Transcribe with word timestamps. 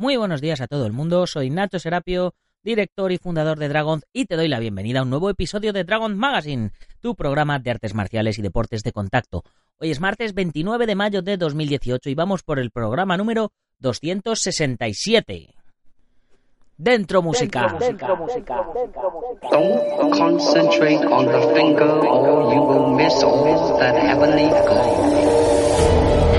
Muy 0.00 0.16
buenos 0.16 0.40
días 0.40 0.62
a 0.62 0.66
todo 0.66 0.86
el 0.86 0.94
mundo, 0.94 1.26
soy 1.26 1.50
Nacho 1.50 1.78
Serapio, 1.78 2.32
director 2.62 3.12
y 3.12 3.18
fundador 3.18 3.58
de 3.58 3.68
Dragon 3.68 4.00
y 4.14 4.24
te 4.24 4.36
doy 4.36 4.48
la 4.48 4.58
bienvenida 4.58 5.00
a 5.00 5.02
un 5.02 5.10
nuevo 5.10 5.28
episodio 5.28 5.74
de 5.74 5.84
Dragon 5.84 6.16
Magazine, 6.16 6.70
tu 7.02 7.14
programa 7.14 7.58
de 7.58 7.70
artes 7.70 7.92
marciales 7.92 8.38
y 8.38 8.42
deportes 8.42 8.82
de 8.82 8.92
contacto. 8.92 9.44
Hoy 9.78 9.90
es 9.90 10.00
martes 10.00 10.32
29 10.32 10.86
de 10.86 10.94
mayo 10.94 11.20
de 11.20 11.36
2018 11.36 12.08
y 12.08 12.14
vamos 12.14 12.42
por 12.42 12.58
el 12.58 12.70
programa 12.70 13.18
número 13.18 13.52
267. 13.80 15.54
Dentro 16.78 17.20
música. 17.20 17.76
Dentro, 17.78 18.16
música. 18.16 18.56
Don't 19.50 20.16
concentrate 20.16 21.04
on 21.04 21.26
the 21.26 21.54
finger 21.54 22.08
or 22.08 22.54
you 22.54 22.62
will 22.62 22.96
miss 22.96 23.22
all 23.22 23.78
that 23.78 23.96
heavenly 23.96 24.48
glow. 24.48 26.29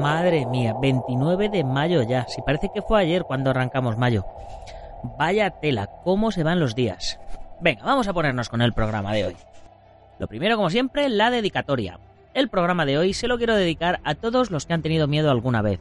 Madre 0.00 0.46
mía, 0.46 0.74
29 0.80 1.50
de 1.50 1.62
mayo 1.62 2.02
ya. 2.02 2.26
Si 2.26 2.40
parece 2.40 2.70
que 2.72 2.80
fue 2.80 3.00
ayer 3.00 3.24
cuando 3.24 3.50
arrancamos 3.50 3.98
mayo. 3.98 4.24
Vaya 5.18 5.50
tela, 5.50 5.90
cómo 6.04 6.30
se 6.30 6.42
van 6.42 6.58
los 6.58 6.74
días. 6.74 7.20
Venga, 7.60 7.84
vamos 7.84 8.08
a 8.08 8.14
ponernos 8.14 8.48
con 8.48 8.62
el 8.62 8.72
programa 8.72 9.12
de 9.12 9.26
hoy. 9.26 9.36
Lo 10.18 10.26
primero, 10.26 10.56
como 10.56 10.70
siempre, 10.70 11.08
la 11.08 11.30
dedicatoria. 11.30 12.00
El 12.32 12.48
programa 12.48 12.86
de 12.86 12.96
hoy 12.96 13.12
se 13.12 13.28
lo 13.28 13.36
quiero 13.36 13.54
dedicar 13.54 14.00
a 14.04 14.14
todos 14.14 14.50
los 14.50 14.64
que 14.64 14.72
han 14.72 14.82
tenido 14.82 15.06
miedo 15.06 15.30
alguna 15.30 15.60
vez. 15.60 15.80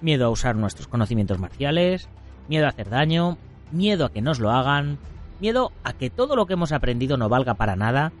Miedo 0.00 0.26
a 0.26 0.30
usar 0.30 0.56
nuestros 0.56 0.88
conocimientos 0.88 1.38
marciales, 1.38 2.08
miedo 2.48 2.66
a 2.66 2.70
hacer 2.70 2.90
daño, 2.90 3.38
miedo 3.70 4.04
a 4.04 4.12
que 4.12 4.22
nos 4.22 4.40
lo 4.40 4.50
hagan, 4.50 4.98
miedo 5.40 5.70
a 5.84 5.92
que 5.92 6.10
todo 6.10 6.34
lo 6.34 6.46
que 6.46 6.54
hemos 6.54 6.72
aprendido 6.72 7.16
no 7.16 7.28
valga 7.28 7.54
para 7.54 7.76
nada, 7.76 8.12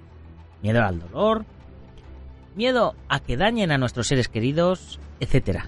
miedo 0.62 0.84
al 0.84 1.00
dolor, 1.00 1.44
miedo 2.54 2.94
a 3.08 3.20
que 3.20 3.36
dañen 3.36 3.72
a 3.72 3.78
nuestros 3.78 4.08
seres 4.08 4.28
queridos, 4.28 4.98
etcétera. 5.20 5.66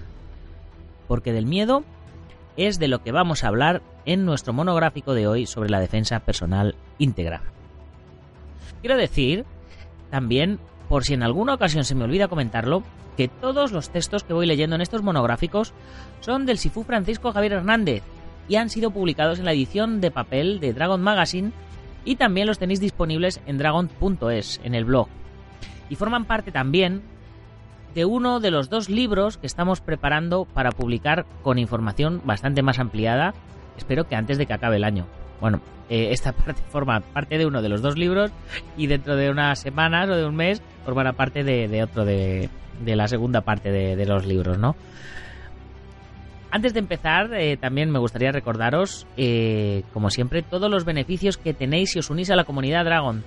Porque 1.07 1.33
del 1.33 1.45
miedo 1.45 1.83
es 2.57 2.79
de 2.79 2.87
lo 2.87 3.03
que 3.03 3.11
vamos 3.11 3.43
a 3.43 3.47
hablar 3.47 3.81
en 4.05 4.25
nuestro 4.25 4.53
monográfico 4.53 5.13
de 5.13 5.27
hoy 5.27 5.45
sobre 5.45 5.69
la 5.69 5.79
defensa 5.79 6.19
personal 6.19 6.75
íntegra. 6.97 7.41
Quiero 8.81 8.97
decir, 8.97 9.45
también, 10.09 10.59
por 10.87 11.03
si 11.03 11.13
en 11.13 11.23
alguna 11.23 11.55
ocasión 11.55 11.83
se 11.83 11.95
me 11.95 12.03
olvida 12.03 12.27
comentarlo, 12.27 12.83
que 13.17 13.27
todos 13.27 13.71
los 13.71 13.89
textos 13.89 14.23
que 14.23 14.33
voy 14.33 14.45
leyendo 14.45 14.75
en 14.75 14.81
estos 14.81 15.01
monográficos 15.01 15.73
son 16.19 16.45
del 16.45 16.57
Sifu 16.57 16.83
Francisco 16.83 17.31
Javier 17.31 17.53
Hernández 17.53 18.03
y 18.47 18.57
han 18.57 18.69
sido 18.69 18.91
publicados 18.91 19.39
en 19.39 19.45
la 19.45 19.53
edición 19.53 20.01
de 20.01 20.11
papel 20.11 20.59
de 20.59 20.73
Dragon 20.73 21.01
Magazine 21.01 21.51
y 22.03 22.17
también 22.17 22.47
los 22.47 22.59
tenéis 22.59 22.79
disponibles 22.79 23.41
en 23.47 23.57
dragon.es, 23.57 24.61
en 24.63 24.75
el 24.75 24.85
blog. 24.85 25.07
Y 25.89 25.95
forman 25.95 26.25
parte 26.25 26.51
también 26.51 27.01
de 27.95 28.05
uno 28.05 28.41
de 28.41 28.51
los 28.51 28.69
dos 28.69 28.89
libros 28.89 29.37
que 29.37 29.47
estamos 29.47 29.79
preparando 29.79 30.45
para 30.45 30.71
publicar 30.71 31.25
con 31.41 31.57
información 31.57 32.21
bastante 32.25 32.61
más 32.61 32.77
ampliada, 32.77 33.33
espero 33.77 34.03
que 34.03 34.15
antes 34.15 34.37
de 34.37 34.45
que 34.45 34.53
acabe 34.53 34.75
el 34.75 34.83
año. 34.83 35.07
Bueno, 35.39 35.61
eh, 35.89 36.09
esta 36.11 36.33
parte 36.33 36.61
forma 36.69 36.99
parte 36.99 37.37
de 37.37 37.45
uno 37.45 37.61
de 37.61 37.69
los 37.69 37.81
dos 37.81 37.97
libros 37.97 38.31
y 38.77 38.87
dentro 38.87 39.15
de 39.15 39.29
unas 39.29 39.59
semanas 39.59 40.09
o 40.09 40.15
de 40.15 40.25
un 40.25 40.35
mes 40.35 40.61
formará 40.83 41.13
parte 41.13 41.43
de, 41.43 41.83
otro 41.83 42.03
de, 42.03 42.49
la 42.85 43.07
segunda 43.07 43.41
parte 43.41 43.71
de, 43.71 44.05
los 44.05 44.25
libros, 44.25 44.57
¿no? 44.57 44.75
Antes 46.51 46.73
de 46.73 46.79
empezar, 46.79 47.33
eh, 47.33 47.57
también 47.57 47.91
me 47.91 47.99
gustaría 47.99 48.31
recordaros, 48.31 49.05
eh, 49.17 49.83
como 49.93 50.09
siempre, 50.09 50.41
todos 50.41 50.69
los 50.69 50.85
beneficios 50.85 51.37
que 51.37 51.53
tenéis 51.53 51.91
si 51.91 51.99
os 51.99 52.09
unís 52.09 52.29
a 52.29 52.35
la 52.35 52.45
comunidad 52.45 52.85
Dragon 52.85 53.23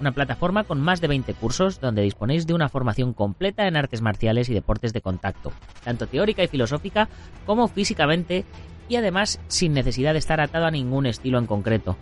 una 0.00 0.12
plataforma 0.12 0.64
con 0.64 0.80
más 0.80 1.00
de 1.00 1.08
20 1.08 1.34
cursos 1.34 1.80
donde 1.80 2.02
disponéis 2.02 2.46
de 2.46 2.54
una 2.54 2.68
formación 2.68 3.12
completa 3.12 3.66
en 3.66 3.76
artes 3.76 4.00
marciales 4.00 4.48
y 4.48 4.54
deportes 4.54 4.92
de 4.92 5.00
contacto, 5.00 5.52
tanto 5.84 6.06
teórica 6.06 6.42
y 6.42 6.48
filosófica 6.48 7.08
como 7.46 7.68
físicamente 7.68 8.44
y 8.88 8.96
además 8.96 9.40
sin 9.48 9.72
necesidad 9.72 10.12
de 10.12 10.18
estar 10.18 10.40
atado 10.40 10.66
a 10.66 10.70
ningún 10.70 11.06
estilo 11.06 11.38
en 11.38 11.46
concreto, 11.46 11.96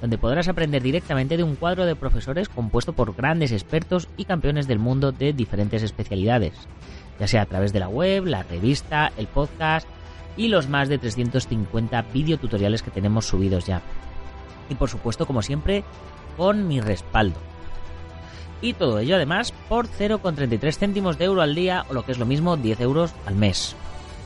donde 0.00 0.18
podrás 0.18 0.48
aprender 0.48 0.82
directamente 0.82 1.36
de 1.36 1.42
un 1.42 1.56
cuadro 1.56 1.86
de 1.86 1.96
profesores 1.96 2.48
compuesto 2.48 2.92
por 2.92 3.14
grandes 3.14 3.52
expertos 3.52 4.08
y 4.16 4.24
campeones 4.24 4.66
del 4.66 4.78
mundo 4.78 5.12
de 5.12 5.32
diferentes 5.32 5.82
especialidades, 5.82 6.54
ya 7.18 7.26
sea 7.26 7.42
a 7.42 7.46
través 7.46 7.72
de 7.72 7.80
la 7.80 7.88
web, 7.88 8.26
la 8.26 8.42
revista, 8.42 9.12
el 9.16 9.26
podcast 9.26 9.88
y 10.36 10.48
los 10.48 10.68
más 10.68 10.88
de 10.88 10.98
350 10.98 12.02
videotutoriales 12.12 12.82
que 12.82 12.90
tenemos 12.90 13.26
subidos 13.26 13.66
ya. 13.66 13.80
Y 14.68 14.74
por 14.74 14.90
supuesto, 14.90 15.26
como 15.26 15.42
siempre, 15.42 15.84
con 16.36 16.68
mi 16.68 16.80
respaldo. 16.80 17.38
Y 18.60 18.72
todo 18.72 18.98
ello 18.98 19.16
además 19.16 19.52
por 19.68 19.86
0,33 19.86 20.76
céntimos 20.76 21.18
de 21.18 21.26
euro 21.26 21.42
al 21.42 21.54
día 21.54 21.84
o 21.88 21.94
lo 21.94 22.04
que 22.04 22.12
es 22.12 22.18
lo 22.18 22.26
mismo 22.26 22.56
10 22.56 22.80
euros 22.80 23.12
al 23.26 23.34
mes. 23.34 23.76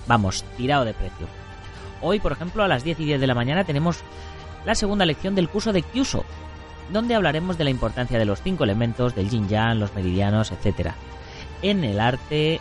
Vamos, 0.06 0.44
tirado 0.56 0.84
de 0.84 0.94
precio. 0.94 1.26
Hoy, 2.02 2.20
por 2.20 2.32
ejemplo, 2.32 2.62
a 2.62 2.68
las 2.68 2.84
10 2.84 3.00
y 3.00 3.04
10 3.04 3.20
de 3.20 3.26
la 3.26 3.34
mañana 3.34 3.64
tenemos 3.64 3.98
la 4.64 4.74
segunda 4.74 5.04
lección 5.06 5.34
del 5.34 5.48
curso 5.48 5.72
de 5.72 5.82
Kyuso, 5.82 6.24
donde 6.92 7.14
hablaremos 7.14 7.58
de 7.58 7.64
la 7.64 7.70
importancia 7.70 8.18
de 8.18 8.24
los 8.24 8.42
cinco 8.42 8.64
elementos, 8.64 9.14
del 9.14 9.30
yin 9.30 9.48
yang, 9.48 9.78
los 9.78 9.94
meridianos, 9.94 10.52
etc. 10.52 10.92
En 11.62 11.84
el 11.84 12.00
arte 12.00 12.60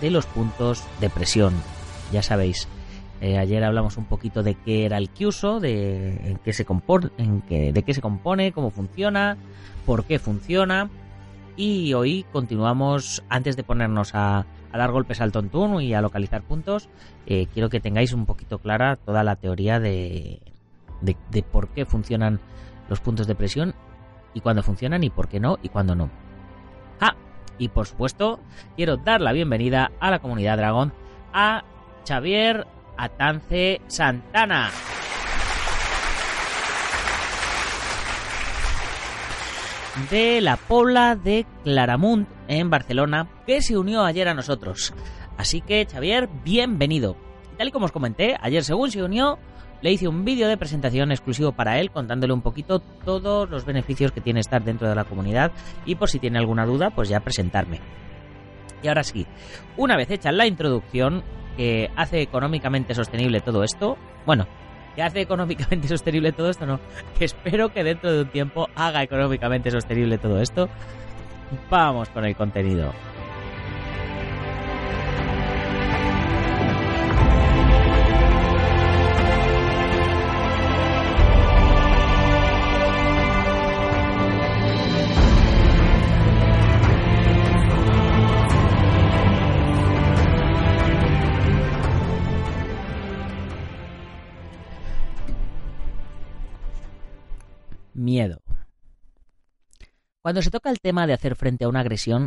de 0.00 0.10
los 0.10 0.26
puntos 0.26 0.82
de 1.00 1.10
presión. 1.10 1.54
Ya 2.12 2.22
sabéis, 2.22 2.68
eh, 3.20 3.38
ayer 3.38 3.64
hablamos 3.64 3.96
un 3.96 4.04
poquito 4.04 4.42
de 4.42 4.54
qué 4.54 4.84
era 4.84 4.98
el 4.98 5.10
Kyuso, 5.10 5.60
de 5.60 6.36
qué 6.44 6.52
se 6.52 6.64
compone, 6.64 7.10
de 7.48 7.82
qué 7.82 7.94
se 7.94 8.02
compone, 8.02 8.52
cómo 8.52 8.70
funciona, 8.70 9.36
por 9.86 10.04
qué 10.04 10.18
funciona. 10.18 10.90
Y 11.56 11.94
hoy 11.94 12.26
continuamos, 12.32 13.22
antes 13.30 13.56
de 13.56 13.64
ponernos 13.64 14.14
a, 14.14 14.44
dar 14.72 14.92
golpes 14.92 15.22
al 15.22 15.32
tontún 15.32 15.80
y 15.80 15.94
a 15.94 16.02
localizar 16.02 16.42
puntos, 16.42 16.90
eh, 17.26 17.46
quiero 17.54 17.70
que 17.70 17.80
tengáis 17.80 18.12
un 18.12 18.26
poquito 18.26 18.58
clara 18.58 18.96
toda 18.96 19.24
la 19.24 19.36
teoría 19.36 19.80
de, 19.80 20.42
de, 21.00 21.16
de 21.30 21.42
por 21.42 21.68
qué 21.68 21.86
funcionan 21.86 22.40
los 22.90 23.00
puntos 23.00 23.26
de 23.26 23.34
presión 23.34 23.74
y 24.34 24.42
cuándo 24.42 24.62
funcionan 24.62 25.02
y 25.02 25.08
por 25.08 25.28
qué 25.28 25.40
no 25.40 25.56
y 25.62 25.70
cuándo 25.70 25.94
no. 25.94 26.10
Ah, 27.00 27.14
y 27.56 27.68
por 27.68 27.86
supuesto, 27.86 28.38
quiero 28.76 28.98
dar 28.98 29.22
la 29.22 29.32
bienvenida 29.32 29.92
a 29.98 30.10
la 30.10 30.18
comunidad 30.18 30.58
Dragón 30.58 30.92
a 31.32 31.64
Xavier 32.06 32.66
Atance 32.96 33.80
Santana. 33.86 34.70
de 40.10 40.42
la 40.42 40.56
Pobla 40.56 41.16
de 41.16 41.46
Claramunt 41.64 42.28
en 42.48 42.68
Barcelona, 42.68 43.28
que 43.46 43.62
se 43.62 43.78
unió 43.78 44.04
ayer 44.04 44.28
a 44.28 44.34
nosotros. 44.34 44.92
Así 45.38 45.62
que, 45.62 45.86
Xavier, 45.90 46.28
bienvenido. 46.44 47.16
Tal 47.56 47.68
y 47.68 47.70
como 47.70 47.86
os 47.86 47.92
comenté, 47.92 48.36
ayer 48.40 48.62
según 48.62 48.90
se 48.90 49.02
unió, 49.02 49.38
le 49.80 49.92
hice 49.92 50.08
un 50.08 50.24
vídeo 50.24 50.48
de 50.48 50.56
presentación 50.56 51.12
exclusivo 51.12 51.52
para 51.52 51.78
él, 51.78 51.90
contándole 51.90 52.32
un 52.32 52.42
poquito 52.42 52.80
todos 52.80 53.48
los 53.48 53.64
beneficios 53.64 54.12
que 54.12 54.20
tiene 54.20 54.40
estar 54.40 54.62
dentro 54.62 54.88
de 54.88 54.94
la 54.94 55.04
comunidad 55.04 55.52
y 55.84 55.94
por 55.94 56.10
si 56.10 56.18
tiene 56.18 56.38
alguna 56.38 56.66
duda, 56.66 56.90
pues 56.90 57.08
ya 57.08 57.20
presentarme. 57.20 57.80
Y 58.82 58.88
ahora 58.88 59.02
sí, 59.02 59.26
una 59.76 59.96
vez 59.96 60.10
hecha 60.10 60.32
la 60.32 60.46
introducción, 60.46 61.22
que 61.56 61.90
hace 61.96 62.20
económicamente 62.20 62.94
sostenible 62.94 63.40
todo 63.40 63.64
esto, 63.64 63.96
bueno, 64.24 64.46
que 64.94 65.02
hace 65.02 65.20
económicamente 65.20 65.88
sostenible 65.88 66.32
todo 66.32 66.50
esto, 66.50 66.66
no, 66.66 66.80
que 67.18 67.24
espero 67.24 67.70
que 67.70 67.84
dentro 67.84 68.12
de 68.12 68.22
un 68.22 68.28
tiempo 68.28 68.68
haga 68.74 69.02
económicamente 69.02 69.70
sostenible 69.70 70.18
todo 70.18 70.40
esto, 70.40 70.68
vamos 71.70 72.08
con 72.10 72.24
el 72.24 72.36
contenido. 72.36 72.92
Cuando 100.26 100.42
se 100.42 100.50
toca 100.50 100.70
el 100.70 100.80
tema 100.80 101.06
de 101.06 101.12
hacer 101.12 101.36
frente 101.36 101.64
a 101.64 101.68
una 101.68 101.78
agresión, 101.78 102.26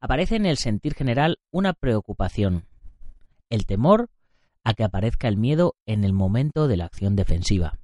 aparece 0.00 0.34
en 0.34 0.46
el 0.46 0.56
sentir 0.56 0.94
general 0.94 1.38
una 1.52 1.72
preocupación, 1.72 2.66
el 3.50 3.66
temor 3.66 4.10
a 4.64 4.74
que 4.74 4.82
aparezca 4.82 5.28
el 5.28 5.36
miedo 5.36 5.76
en 5.86 6.02
el 6.02 6.12
momento 6.12 6.66
de 6.66 6.76
la 6.76 6.86
acción 6.86 7.14
defensiva. 7.14 7.78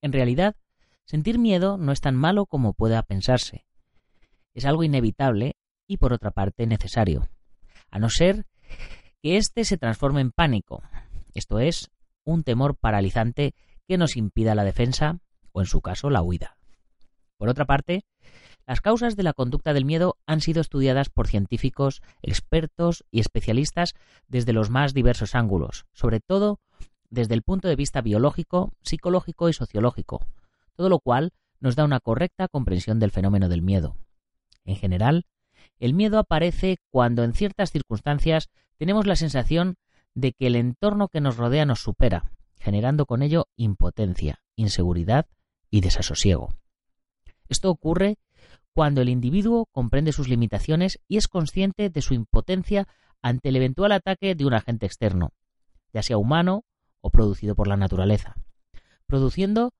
En 0.00 0.14
realidad, 0.14 0.56
sentir 1.04 1.38
miedo 1.38 1.76
no 1.76 1.92
es 1.92 2.00
tan 2.00 2.16
malo 2.16 2.46
como 2.46 2.72
pueda 2.72 3.02
pensarse. 3.02 3.66
es 4.54 4.64
algo 4.64 4.82
inevitable 4.82 5.56
y 5.86 5.98
por 5.98 6.14
otra 6.14 6.30
parte 6.30 6.66
necesario, 6.66 7.28
a 7.90 7.98
no 7.98 8.08
ser 8.08 8.46
que 9.20 9.36
éste 9.36 9.66
se 9.66 9.76
transforme 9.76 10.22
en 10.22 10.32
pánico, 10.32 10.82
esto 11.34 11.58
es, 11.58 11.90
un 12.24 12.44
temor 12.44 12.76
paralizante 12.76 13.54
que 13.86 13.98
nos 13.98 14.16
impida 14.16 14.54
la 14.54 14.64
defensa 14.64 15.18
o 15.52 15.60
en 15.60 15.66
su 15.66 15.82
caso 15.82 16.08
la 16.08 16.22
huida. 16.22 16.57
Por 17.38 17.48
otra 17.48 17.64
parte, 17.64 18.04
las 18.66 18.80
causas 18.82 19.16
de 19.16 19.22
la 19.22 19.32
conducta 19.32 19.72
del 19.72 19.86
miedo 19.86 20.18
han 20.26 20.42
sido 20.42 20.60
estudiadas 20.60 21.08
por 21.08 21.26
científicos, 21.26 22.02
expertos 22.20 23.04
y 23.10 23.20
especialistas 23.20 23.94
desde 24.26 24.52
los 24.52 24.68
más 24.68 24.92
diversos 24.92 25.34
ángulos, 25.34 25.86
sobre 25.92 26.20
todo 26.20 26.60
desde 27.08 27.34
el 27.34 27.42
punto 27.42 27.68
de 27.68 27.76
vista 27.76 28.02
biológico, 28.02 28.72
psicológico 28.82 29.48
y 29.48 29.54
sociológico, 29.54 30.26
todo 30.74 30.90
lo 30.90 30.98
cual 30.98 31.32
nos 31.60 31.76
da 31.76 31.84
una 31.84 32.00
correcta 32.00 32.48
comprensión 32.48 32.98
del 32.98 33.10
fenómeno 33.10 33.48
del 33.48 33.62
miedo. 33.62 33.96
En 34.64 34.76
general, 34.76 35.24
el 35.78 35.94
miedo 35.94 36.18
aparece 36.18 36.76
cuando 36.90 37.24
en 37.24 37.32
ciertas 37.32 37.70
circunstancias 37.70 38.50
tenemos 38.76 39.06
la 39.06 39.16
sensación 39.16 39.76
de 40.14 40.32
que 40.32 40.48
el 40.48 40.56
entorno 40.56 41.08
que 41.08 41.20
nos 41.20 41.36
rodea 41.36 41.64
nos 41.64 41.80
supera, 41.80 42.32
generando 42.58 43.06
con 43.06 43.22
ello 43.22 43.46
impotencia, 43.56 44.42
inseguridad 44.56 45.26
y 45.70 45.80
desasosiego. 45.80 46.50
Esto 47.48 47.70
ocurre 47.70 48.18
cuando 48.72 49.02
el 49.02 49.08
individuo 49.08 49.66
comprende 49.72 50.12
sus 50.12 50.28
limitaciones 50.28 51.00
y 51.08 51.16
es 51.16 51.28
consciente 51.28 51.90
de 51.90 52.02
su 52.02 52.14
impotencia 52.14 52.86
ante 53.22 53.48
el 53.48 53.56
eventual 53.56 53.92
ataque 53.92 54.34
de 54.34 54.46
un 54.46 54.54
agente 54.54 54.86
externo, 54.86 55.32
ya 55.92 56.02
sea 56.02 56.18
humano 56.18 56.64
o 57.00 57.10
producido 57.10 57.54
por 57.54 57.66
la 57.66 57.76
naturaleza, 57.76 58.36
produciendo 59.06 59.72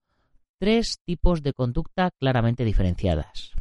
tres 0.59 1.01
tipos 1.05 1.43
de 1.43 1.53
conducta 1.53 2.11
claramente 2.19 2.65
diferenciadas. 2.65 3.53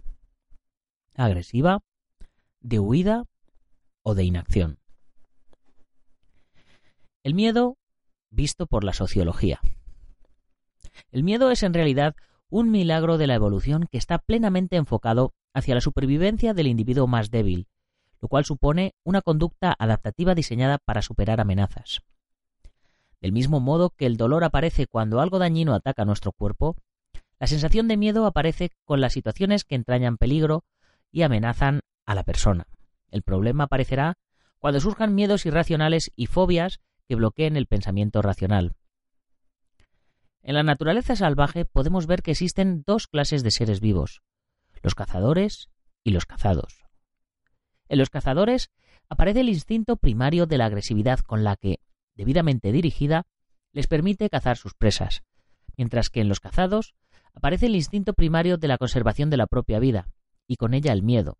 Agresiva, 1.13 1.83
de 2.59 2.79
huida 2.79 3.25
o 4.01 4.15
de 4.15 4.23
inacción. 4.23 4.79
El 7.23 7.33
miedo 7.35 7.77
visto 8.29 8.67
por 8.67 8.83
la 8.83 8.93
sociología. 8.93 9.59
El 11.11 11.23
miedo 11.23 11.51
es 11.51 11.63
en 11.63 11.73
realidad 11.73 12.15
un 12.49 12.71
milagro 12.71 13.17
de 13.17 13.27
la 13.27 13.35
evolución 13.35 13.87
que 13.91 13.97
está 13.97 14.19
plenamente 14.19 14.77
enfocado 14.77 15.33
hacia 15.53 15.75
la 15.75 15.81
supervivencia 15.81 16.53
del 16.53 16.67
individuo 16.67 17.07
más 17.07 17.29
débil, 17.29 17.67
lo 18.21 18.27
cual 18.27 18.45
supone 18.45 18.95
una 19.03 19.21
conducta 19.21 19.75
adaptativa 19.77 20.35
diseñada 20.35 20.77
para 20.77 21.01
superar 21.01 21.39
amenazas. 21.39 22.01
Del 23.21 23.31
mismo 23.31 23.59
modo 23.59 23.89
que 23.89 24.05
el 24.05 24.17
dolor 24.17 24.43
aparece 24.43 24.87
cuando 24.87 25.19
algo 25.19 25.39
dañino 25.39 25.73
ataca 25.73 26.05
nuestro 26.05 26.31
cuerpo, 26.31 26.75
la 27.39 27.47
sensación 27.47 27.87
de 27.87 27.97
miedo 27.97 28.25
aparece 28.25 28.71
con 28.85 29.01
las 29.01 29.13
situaciones 29.13 29.63
que 29.63 29.75
entrañan 29.75 30.17
peligro 30.17 30.63
y 31.11 31.23
amenazan 31.23 31.81
a 32.05 32.15
la 32.15 32.23
persona. 32.23 32.67
El 33.09 33.23
problema 33.23 33.65
aparecerá 33.65 34.17
cuando 34.59 34.79
surjan 34.79 35.15
miedos 35.15 35.45
irracionales 35.45 36.11
y 36.15 36.27
fobias 36.27 36.79
que 37.07 37.15
bloqueen 37.15 37.57
el 37.57 37.67
pensamiento 37.67 38.21
racional. 38.21 38.75
En 40.47 40.55
la 40.55 40.63
naturaleza 40.63 41.17
salvaje 41.17 41.65
podemos 41.65 42.07
ver 42.07 42.21
que 42.21 42.31
existen 42.31 42.85
dos 42.87 43.07
clases 43.07 43.43
de 43.43 43.51
seres 43.51 43.81
vivos, 43.81 44.21
los 44.81 44.95
cazadores 44.95 45.67
y 46.05 46.11
los 46.11 46.25
cazados. 46.25 46.85
En 47.89 47.99
los 47.99 48.09
cazadores 48.09 48.71
aparece 49.09 49.41
el 49.41 49.49
instinto 49.49 49.97
primario 49.97 50.45
de 50.45 50.57
la 50.57 50.67
agresividad 50.67 51.19
con 51.19 51.43
la 51.43 51.57
que, 51.57 51.81
debidamente 52.15 52.71
dirigida, 52.71 53.27
les 53.73 53.87
permite 53.87 54.29
cazar 54.29 54.55
sus 54.55 54.73
presas, 54.73 55.21
mientras 55.75 56.09
que 56.09 56.21
en 56.21 56.29
los 56.29 56.39
cazados 56.39 56.95
aparece 57.33 57.65
el 57.65 57.75
instinto 57.75 58.13
primario 58.13 58.55
de 58.57 58.69
la 58.69 58.77
conservación 58.77 59.29
de 59.29 59.35
la 59.35 59.47
propia 59.47 59.79
vida, 59.79 60.07
y 60.47 60.55
con 60.55 60.73
ella 60.73 60.93
el 60.93 61.03
miedo, 61.03 61.39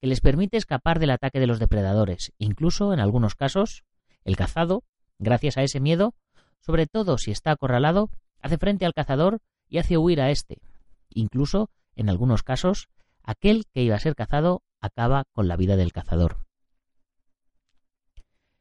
que 0.00 0.06
les 0.06 0.22
permite 0.22 0.56
escapar 0.56 0.98
del 0.98 1.10
ataque 1.10 1.40
de 1.40 1.46
los 1.46 1.58
depredadores. 1.58 2.32
Incluso, 2.38 2.94
en 2.94 3.00
algunos 3.00 3.34
casos, 3.34 3.84
el 4.24 4.36
cazado, 4.36 4.82
gracias 5.18 5.58
a 5.58 5.62
ese 5.62 5.78
miedo, 5.78 6.14
sobre 6.64 6.86
todo 6.86 7.18
si 7.18 7.30
está 7.30 7.50
acorralado, 7.50 8.10
hace 8.40 8.58
frente 8.58 8.86
al 8.86 8.94
cazador 8.94 9.40
y 9.68 9.78
hace 9.78 9.98
huir 9.98 10.20
a 10.20 10.30
éste. 10.30 10.60
Incluso, 11.08 11.70
en 11.96 12.08
algunos 12.08 12.42
casos, 12.42 12.88
aquel 13.22 13.64
que 13.72 13.82
iba 13.82 13.96
a 13.96 14.00
ser 14.00 14.14
cazado 14.14 14.62
acaba 14.80 15.24
con 15.32 15.48
la 15.48 15.56
vida 15.56 15.76
del 15.76 15.92
cazador. 15.92 16.46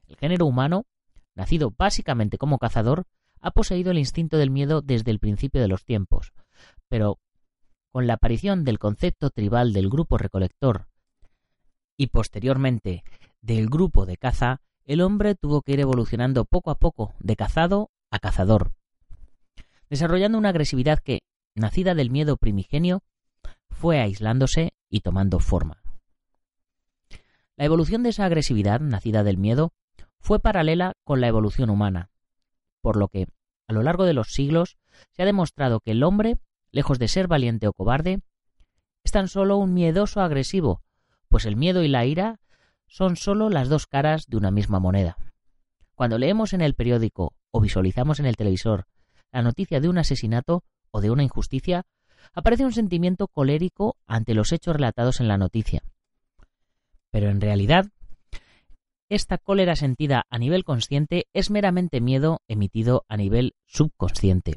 El 0.08 0.18
género 0.18 0.46
humano 0.46 0.86
nacido 1.36 1.74
básicamente 1.78 2.38
como 2.38 2.60
cazador, 2.60 3.06
ha 3.40 3.52
poseído 3.52 3.92
el 3.92 4.00
instinto 4.00 4.38
del 4.38 4.52
miedo 4.52 4.82
desde 4.82 5.12
el 5.12 5.20
principio 5.20 5.62
de 5.62 5.68
los 5.68 5.84
tiempos, 5.84 6.34
pero 6.88 7.20
con 7.92 8.08
la 8.08 8.14
aparición 8.14 8.64
del 8.64 8.80
concepto 8.80 9.30
tribal 9.30 9.74
del 9.74 9.90
grupo 9.90 10.18
recolector 10.18 10.88
y 11.98 12.08
posteriormente 12.08 13.04
del 13.42 13.68
grupo 13.68 14.06
de 14.06 14.18
caza, 14.18 14.62
el 14.86 15.02
hombre 15.02 15.36
tuvo 15.36 15.62
que 15.62 15.74
ir 15.74 15.80
evolucionando 15.80 16.46
poco 16.46 16.72
a 16.72 16.76
poco 16.80 17.14
de 17.20 17.36
cazado 17.36 17.92
a 18.14 18.20
cazador, 18.20 18.74
desarrollando 19.90 20.38
una 20.38 20.50
agresividad 20.50 21.00
que, 21.00 21.22
nacida 21.56 21.96
del 21.96 22.12
miedo 22.12 22.38
primigenio, 22.38 23.02
fue 23.72 24.00
aislándose 24.00 24.74
y 24.88 25.02
tomando 25.02 25.40
forma. 25.40 25.82
La 27.58 27.66
evolución 27.66 28.04
de 28.04 28.10
esa 28.10 28.26
agresividad, 28.26 28.82
nacida 28.82 29.24
del 29.24 29.40
miedo, 29.40 29.74
fue 30.20 30.40
paralela 30.40 30.94
con 31.04 31.22
la 31.22 31.28
evolución 31.28 31.72
humana, 31.72 32.12
por 32.82 32.98
lo 32.98 33.08
que, 33.08 33.28
a 33.68 33.74
lo 33.74 33.82
largo 33.82 34.06
de 34.06 34.14
los 34.14 34.28
siglos, 34.28 34.78
se 35.12 35.24
ha 35.24 35.26
demostrado 35.26 35.80
que 35.80 35.92
el 35.92 36.04
hombre, 36.04 36.38
lejos 36.72 37.00
de 37.00 37.08
ser 37.08 37.28
valiente 37.28 37.68
o 37.68 37.74
cobarde, 37.74 38.22
es 39.04 39.12
tan 39.12 39.28
solo 39.28 39.58
un 39.58 39.74
miedoso 39.74 40.22
agresivo, 40.22 40.84
pues 41.30 41.46
el 41.46 41.56
miedo 41.56 41.82
y 41.82 41.88
la 41.88 42.06
ira 42.06 42.40
son 42.88 43.16
solo 43.16 43.50
las 43.50 43.70
dos 43.70 43.88
caras 43.88 44.28
de 44.28 44.38
una 44.38 44.52
misma 44.52 44.80
moneda. 44.80 45.18
Cuando 45.96 46.18
leemos 46.18 46.54
en 46.54 46.62
el 46.62 46.74
periódico 46.74 47.34
o 47.52 47.62
visualizamos 47.62 48.20
en 48.20 48.26
el 48.26 48.36
televisor 48.36 48.86
la 49.32 49.42
noticia 49.42 49.80
de 49.80 49.90
un 49.90 49.98
asesinato 49.98 50.64
o 50.92 51.02
de 51.02 51.10
una 51.10 51.24
injusticia, 51.24 51.84
aparece 52.34 52.66
un 52.66 52.74
sentimiento 52.74 53.28
colérico 53.28 53.98
ante 54.06 54.34
los 54.34 54.52
hechos 54.52 54.76
relatados 54.76 55.20
en 55.20 55.28
la 55.28 55.38
noticia. 55.38 55.84
Pero 57.12 57.30
en 57.30 57.42
realidad 57.42 57.88
esta 59.10 59.38
cólera 59.38 59.76
sentida 59.76 60.26
a 60.30 60.40
nivel 60.40 60.64
consciente 60.64 61.28
es 61.34 61.52
meramente 61.52 62.02
miedo 62.02 62.42
emitido 62.48 63.06
a 63.08 63.18
nivel 63.18 63.54
subconsciente, 63.66 64.56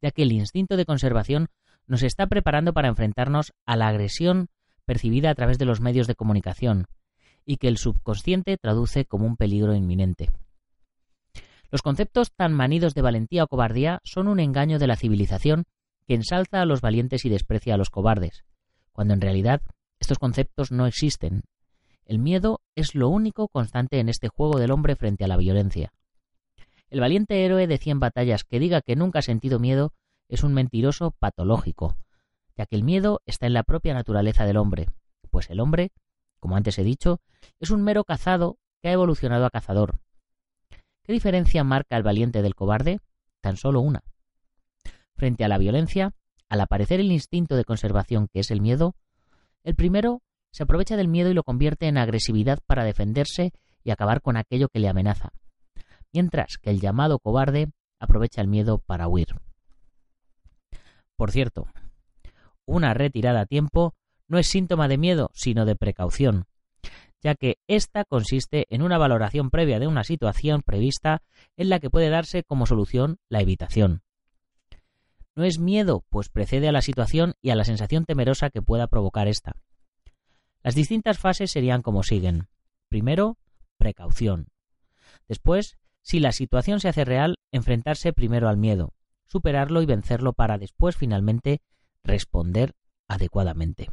ya 0.00 0.10
que 0.10 0.22
el 0.22 0.32
instinto 0.32 0.76
de 0.76 0.86
conservación 0.86 1.48
nos 1.86 2.02
está 2.02 2.26
preparando 2.26 2.72
para 2.72 2.88
enfrentarnos 2.88 3.52
a 3.66 3.76
la 3.76 3.88
agresión 3.88 4.48
percibida 4.86 5.30
a 5.30 5.34
través 5.34 5.58
de 5.58 5.66
los 5.66 5.80
medios 5.80 6.06
de 6.06 6.14
comunicación, 6.14 6.86
y 7.44 7.56
que 7.56 7.68
el 7.68 7.78
subconsciente 7.78 8.56
traduce 8.56 9.04
como 9.04 9.26
un 9.26 9.36
peligro 9.36 9.74
inminente. 9.74 10.30
Los 11.70 11.82
conceptos 11.82 12.32
tan 12.32 12.52
manidos 12.52 12.94
de 12.94 13.02
valentía 13.02 13.44
o 13.44 13.48
cobardía 13.48 14.00
son 14.04 14.28
un 14.28 14.40
engaño 14.40 14.78
de 14.78 14.86
la 14.86 14.96
civilización 14.96 15.64
que 16.06 16.14
ensalza 16.14 16.60
a 16.60 16.66
los 16.66 16.80
valientes 16.80 17.24
y 17.24 17.28
desprecia 17.28 17.74
a 17.74 17.76
los 17.76 17.90
cobardes, 17.90 18.44
cuando 18.92 19.14
en 19.14 19.20
realidad 19.20 19.62
estos 20.00 20.18
conceptos 20.18 20.72
no 20.72 20.86
existen 20.86 21.42
el 22.10 22.18
miedo 22.18 22.60
es 22.74 22.96
lo 22.96 23.08
único 23.08 23.46
constante 23.46 24.00
en 24.00 24.08
este 24.08 24.26
juego 24.26 24.58
del 24.58 24.72
hombre 24.72 24.96
frente 24.96 25.22
a 25.22 25.28
la 25.28 25.36
violencia. 25.36 25.92
El 26.88 26.98
valiente 26.98 27.44
héroe 27.44 27.68
de 27.68 27.78
cien 27.78 28.00
batallas 28.00 28.42
que 28.42 28.58
diga 28.58 28.80
que 28.80 28.96
nunca 28.96 29.20
ha 29.20 29.22
sentido 29.22 29.60
miedo 29.60 29.92
es 30.28 30.42
un 30.42 30.52
mentiroso 30.52 31.12
patológico, 31.12 31.96
ya 32.56 32.66
que 32.66 32.74
el 32.74 32.82
miedo 32.82 33.20
está 33.26 33.46
en 33.46 33.52
la 33.52 33.62
propia 33.62 33.94
naturaleza 33.94 34.44
del 34.44 34.56
hombre, 34.56 34.88
pues 35.30 35.50
el 35.50 35.60
hombre, 35.60 35.92
como 36.40 36.56
antes 36.56 36.80
he 36.80 36.82
dicho, 36.82 37.20
es 37.60 37.70
un 37.70 37.82
mero 37.82 38.02
cazado 38.02 38.58
que 38.82 38.88
ha 38.88 38.92
evolucionado 38.92 39.46
a 39.46 39.50
cazador. 39.50 40.00
¿Qué 41.10 41.14
diferencia 41.14 41.64
marca 41.64 41.96
el 41.96 42.04
valiente 42.04 42.40
del 42.40 42.54
cobarde? 42.54 43.00
Tan 43.40 43.56
solo 43.56 43.80
una. 43.80 44.04
Frente 45.16 45.44
a 45.44 45.48
la 45.48 45.58
violencia, 45.58 46.14
al 46.48 46.60
aparecer 46.60 47.00
el 47.00 47.10
instinto 47.10 47.56
de 47.56 47.64
conservación 47.64 48.28
que 48.28 48.38
es 48.38 48.52
el 48.52 48.60
miedo, 48.60 48.94
el 49.64 49.74
primero 49.74 50.22
se 50.52 50.62
aprovecha 50.62 50.96
del 50.96 51.08
miedo 51.08 51.28
y 51.28 51.34
lo 51.34 51.42
convierte 51.42 51.88
en 51.88 51.98
agresividad 51.98 52.60
para 52.64 52.84
defenderse 52.84 53.50
y 53.82 53.90
acabar 53.90 54.22
con 54.22 54.36
aquello 54.36 54.68
que 54.68 54.78
le 54.78 54.88
amenaza, 54.88 55.32
mientras 56.12 56.58
que 56.62 56.70
el 56.70 56.78
llamado 56.78 57.18
cobarde 57.18 57.72
aprovecha 57.98 58.40
el 58.40 58.46
miedo 58.46 58.78
para 58.78 59.08
huir. 59.08 59.34
Por 61.16 61.32
cierto, 61.32 61.66
una 62.66 62.94
retirada 62.94 63.40
a 63.40 63.46
tiempo 63.46 63.96
no 64.28 64.38
es 64.38 64.46
síntoma 64.46 64.86
de 64.86 64.96
miedo, 64.96 65.30
sino 65.34 65.64
de 65.64 65.74
precaución, 65.74 66.44
ya 67.22 67.34
que 67.34 67.58
ésta 67.66 68.04
consiste 68.04 68.66
en 68.70 68.82
una 68.82 68.98
valoración 68.98 69.50
previa 69.50 69.78
de 69.78 69.86
una 69.86 70.04
situación 70.04 70.62
prevista 70.62 71.22
en 71.56 71.68
la 71.68 71.78
que 71.80 71.90
puede 71.90 72.08
darse 72.08 72.42
como 72.42 72.66
solución 72.66 73.18
la 73.28 73.40
evitación. 73.40 74.02
No 75.34 75.44
es 75.44 75.58
miedo, 75.58 76.04
pues 76.08 76.28
precede 76.28 76.68
a 76.68 76.72
la 76.72 76.82
situación 76.82 77.34
y 77.40 77.50
a 77.50 77.54
la 77.54 77.64
sensación 77.64 78.04
temerosa 78.04 78.50
que 78.50 78.62
pueda 78.62 78.86
provocar 78.88 79.28
ésta. 79.28 79.56
Las 80.62 80.74
distintas 80.74 81.18
fases 81.18 81.50
serían 81.50 81.82
como 81.82 82.02
siguen. 82.02 82.48
Primero, 82.88 83.38
precaución. 83.78 84.48
Después, 85.28 85.78
si 86.02 86.20
la 86.20 86.32
situación 86.32 86.80
se 86.80 86.88
hace 86.88 87.04
real, 87.04 87.38
enfrentarse 87.52 88.12
primero 88.12 88.48
al 88.48 88.56
miedo, 88.56 88.94
superarlo 89.26 89.80
y 89.82 89.86
vencerlo 89.86 90.32
para 90.32 90.58
después 90.58 90.96
finalmente 90.96 91.62
responder 92.02 92.74
adecuadamente. 93.08 93.90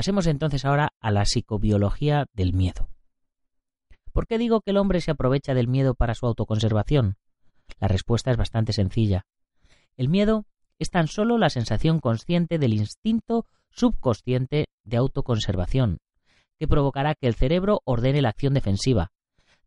Pasemos 0.00 0.26
entonces 0.28 0.64
ahora 0.64 0.94
a 0.98 1.10
la 1.10 1.26
psicobiología 1.26 2.24
del 2.32 2.54
miedo. 2.54 2.88
¿Por 4.12 4.26
qué 4.26 4.38
digo 4.38 4.62
que 4.62 4.70
el 4.70 4.78
hombre 4.78 5.02
se 5.02 5.10
aprovecha 5.10 5.52
del 5.52 5.68
miedo 5.68 5.94
para 5.94 6.14
su 6.14 6.24
autoconservación? 6.24 7.18
La 7.78 7.86
respuesta 7.86 8.30
es 8.30 8.38
bastante 8.38 8.72
sencilla. 8.72 9.26
El 9.98 10.08
miedo 10.08 10.46
es 10.78 10.88
tan 10.88 11.06
solo 11.06 11.36
la 11.36 11.50
sensación 11.50 12.00
consciente 12.00 12.58
del 12.58 12.72
instinto 12.72 13.44
subconsciente 13.68 14.68
de 14.84 14.96
autoconservación, 14.96 15.98
que 16.58 16.66
provocará 16.66 17.14
que 17.14 17.26
el 17.26 17.34
cerebro 17.34 17.82
ordene 17.84 18.22
la 18.22 18.30
acción 18.30 18.54
defensiva, 18.54 19.12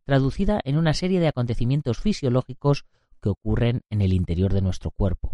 traducida 0.02 0.60
en 0.64 0.78
una 0.78 0.94
serie 0.94 1.20
de 1.20 1.28
acontecimientos 1.28 2.00
fisiológicos 2.00 2.86
que 3.22 3.28
ocurren 3.28 3.82
en 3.88 4.02
el 4.02 4.12
interior 4.12 4.52
de 4.52 4.62
nuestro 4.62 4.90
cuerpo. 4.90 5.30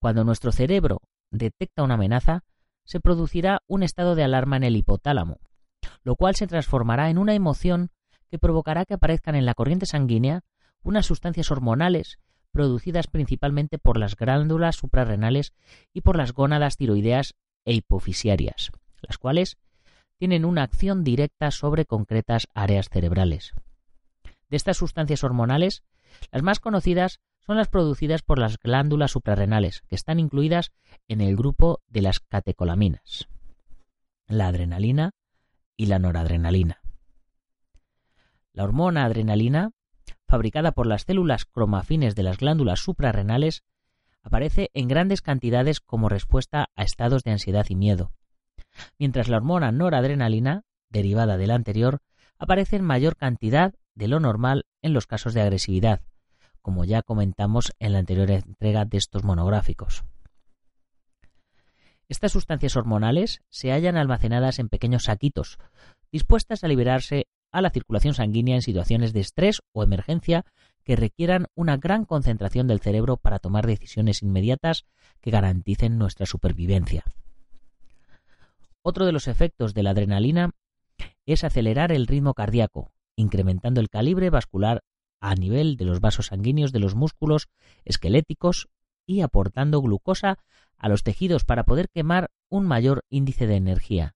Cuando 0.00 0.24
nuestro 0.24 0.52
cerebro 0.52 1.02
detecta 1.30 1.82
una 1.82 1.96
amenaza, 1.96 2.44
se 2.88 3.00
producirá 3.00 3.60
un 3.66 3.82
estado 3.82 4.14
de 4.14 4.24
alarma 4.24 4.56
en 4.56 4.64
el 4.64 4.74
hipotálamo, 4.74 5.40
lo 6.04 6.16
cual 6.16 6.34
se 6.36 6.46
transformará 6.46 7.10
en 7.10 7.18
una 7.18 7.34
emoción 7.34 7.90
que 8.30 8.38
provocará 8.38 8.86
que 8.86 8.94
aparezcan 8.94 9.34
en 9.34 9.44
la 9.44 9.52
corriente 9.52 9.84
sanguínea 9.84 10.40
unas 10.82 11.04
sustancias 11.04 11.50
hormonales 11.50 12.18
producidas 12.50 13.06
principalmente 13.06 13.78
por 13.78 13.98
las 13.98 14.16
glándulas 14.16 14.76
suprarrenales 14.76 15.52
y 15.92 16.00
por 16.00 16.16
las 16.16 16.32
gónadas 16.32 16.78
tiroideas 16.78 17.34
e 17.66 17.74
hipofisiarias, 17.74 18.70
las 19.02 19.18
cuales 19.18 19.58
tienen 20.16 20.46
una 20.46 20.62
acción 20.62 21.04
directa 21.04 21.50
sobre 21.50 21.84
concretas 21.84 22.48
áreas 22.54 22.88
cerebrales. 22.90 23.52
De 24.48 24.56
estas 24.56 24.78
sustancias 24.78 25.22
hormonales, 25.24 25.84
las 26.32 26.42
más 26.42 26.58
conocidas 26.58 27.20
son 27.48 27.56
las 27.56 27.68
producidas 27.68 28.20
por 28.20 28.38
las 28.38 28.58
glándulas 28.58 29.12
suprarrenales, 29.12 29.80
que 29.88 29.94
están 29.94 30.20
incluidas 30.20 30.70
en 31.08 31.22
el 31.22 31.34
grupo 31.34 31.80
de 31.88 32.02
las 32.02 32.20
catecolaminas, 32.20 33.26
la 34.26 34.48
adrenalina 34.48 35.12
y 35.74 35.86
la 35.86 35.98
noradrenalina. 35.98 36.82
La 38.52 38.64
hormona 38.64 39.06
adrenalina, 39.06 39.70
fabricada 40.26 40.72
por 40.72 40.86
las 40.86 41.04
células 41.04 41.46
cromafines 41.46 42.14
de 42.14 42.22
las 42.22 42.36
glándulas 42.36 42.80
suprarrenales, 42.80 43.64
aparece 44.22 44.68
en 44.74 44.86
grandes 44.86 45.22
cantidades 45.22 45.80
como 45.80 46.10
respuesta 46.10 46.68
a 46.76 46.82
estados 46.82 47.24
de 47.24 47.30
ansiedad 47.30 47.64
y 47.70 47.76
miedo, 47.76 48.12
mientras 48.98 49.28
la 49.28 49.38
hormona 49.38 49.72
noradrenalina, 49.72 50.64
derivada 50.90 51.38
de 51.38 51.46
la 51.46 51.54
anterior, 51.54 52.00
aparece 52.38 52.76
en 52.76 52.84
mayor 52.84 53.16
cantidad 53.16 53.72
de 53.94 54.08
lo 54.08 54.20
normal 54.20 54.66
en 54.82 54.92
los 54.92 55.06
casos 55.06 55.32
de 55.32 55.40
agresividad, 55.40 56.02
como 56.68 56.84
ya 56.84 57.00
comentamos 57.00 57.72
en 57.78 57.94
la 57.94 58.00
anterior 58.00 58.30
entrega 58.30 58.84
de 58.84 58.98
estos 58.98 59.24
monográficos. 59.24 60.04
Estas 62.10 62.32
sustancias 62.32 62.76
hormonales 62.76 63.40
se 63.48 63.72
hallan 63.72 63.96
almacenadas 63.96 64.58
en 64.58 64.68
pequeños 64.68 65.04
saquitos, 65.04 65.56
dispuestas 66.12 66.64
a 66.64 66.68
liberarse 66.68 67.26
a 67.52 67.62
la 67.62 67.70
circulación 67.70 68.12
sanguínea 68.12 68.54
en 68.54 68.60
situaciones 68.60 69.14
de 69.14 69.20
estrés 69.20 69.62
o 69.72 69.82
emergencia 69.82 70.44
que 70.84 70.94
requieran 70.94 71.46
una 71.54 71.78
gran 71.78 72.04
concentración 72.04 72.66
del 72.66 72.80
cerebro 72.80 73.16
para 73.16 73.38
tomar 73.38 73.66
decisiones 73.66 74.22
inmediatas 74.22 74.84
que 75.22 75.30
garanticen 75.30 75.96
nuestra 75.96 76.26
supervivencia. 76.26 77.02
Otro 78.82 79.06
de 79.06 79.12
los 79.12 79.26
efectos 79.26 79.72
de 79.72 79.84
la 79.84 79.92
adrenalina 79.92 80.50
es 81.24 81.44
acelerar 81.44 81.92
el 81.92 82.06
ritmo 82.06 82.34
cardíaco, 82.34 82.92
incrementando 83.16 83.80
el 83.80 83.88
calibre 83.88 84.28
vascular 84.28 84.82
a 85.20 85.34
nivel 85.34 85.76
de 85.76 85.84
los 85.84 86.00
vasos 86.00 86.26
sanguíneos 86.26 86.72
de 86.72 86.78
los 86.80 86.94
músculos 86.94 87.48
esqueléticos 87.84 88.68
y 89.06 89.22
aportando 89.22 89.80
glucosa 89.80 90.38
a 90.76 90.88
los 90.88 91.02
tejidos 91.02 91.44
para 91.44 91.64
poder 91.64 91.88
quemar 91.88 92.30
un 92.48 92.66
mayor 92.66 93.04
índice 93.08 93.46
de 93.46 93.56
energía, 93.56 94.14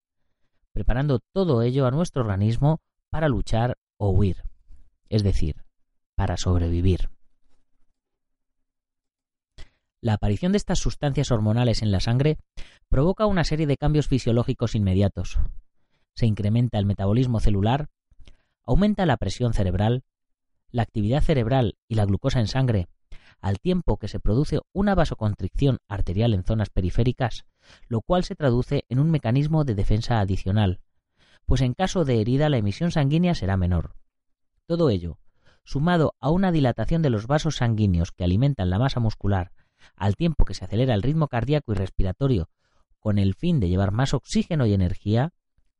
preparando 0.72 1.20
todo 1.32 1.62
ello 1.62 1.86
a 1.86 1.90
nuestro 1.90 2.22
organismo 2.22 2.80
para 3.10 3.28
luchar 3.28 3.78
o 3.96 4.10
huir, 4.10 4.44
es 5.08 5.22
decir, 5.22 5.64
para 6.14 6.36
sobrevivir. 6.36 7.10
La 10.00 10.14
aparición 10.14 10.52
de 10.52 10.58
estas 10.58 10.80
sustancias 10.80 11.30
hormonales 11.30 11.80
en 11.80 11.92
la 11.92 12.00
sangre 12.00 12.36
provoca 12.88 13.26
una 13.26 13.44
serie 13.44 13.66
de 13.66 13.76
cambios 13.76 14.08
fisiológicos 14.08 14.74
inmediatos. 14.74 15.38
Se 16.14 16.26
incrementa 16.26 16.78
el 16.78 16.86
metabolismo 16.86 17.38
celular, 17.38 17.88
aumenta 18.64 19.06
la 19.06 19.16
presión 19.16 19.54
cerebral, 19.54 20.02
la 20.72 20.82
actividad 20.82 21.22
cerebral 21.22 21.76
y 21.86 21.94
la 21.94 22.04
glucosa 22.04 22.40
en 22.40 22.48
sangre, 22.48 22.88
al 23.40 23.60
tiempo 23.60 23.98
que 23.98 24.08
se 24.08 24.18
produce 24.18 24.60
una 24.72 24.94
vasoconstricción 24.94 25.78
arterial 25.88 26.34
en 26.34 26.44
zonas 26.44 26.70
periféricas, 26.70 27.44
lo 27.86 28.00
cual 28.00 28.24
se 28.24 28.34
traduce 28.34 28.84
en 28.88 28.98
un 28.98 29.10
mecanismo 29.10 29.64
de 29.64 29.74
defensa 29.74 30.18
adicional, 30.18 30.80
pues 31.46 31.60
en 31.60 31.74
caso 31.74 32.04
de 32.04 32.20
herida 32.20 32.48
la 32.48 32.56
emisión 32.56 32.90
sanguínea 32.90 33.34
será 33.34 33.56
menor. 33.56 33.94
Todo 34.66 34.90
ello, 34.90 35.18
sumado 35.64 36.14
a 36.18 36.30
una 36.30 36.50
dilatación 36.50 37.02
de 37.02 37.10
los 37.10 37.26
vasos 37.26 37.56
sanguíneos 37.56 38.10
que 38.10 38.24
alimentan 38.24 38.70
la 38.70 38.78
masa 38.78 39.00
muscular 39.00 39.52
al 39.96 40.16
tiempo 40.16 40.44
que 40.44 40.54
se 40.54 40.64
acelera 40.64 40.94
el 40.94 41.02
ritmo 41.02 41.28
cardíaco 41.28 41.72
y 41.72 41.74
respiratorio 41.74 42.48
con 43.00 43.18
el 43.18 43.34
fin 43.34 43.58
de 43.58 43.68
llevar 43.68 43.90
más 43.90 44.14
oxígeno 44.14 44.64
y 44.64 44.74
energía, 44.74 45.32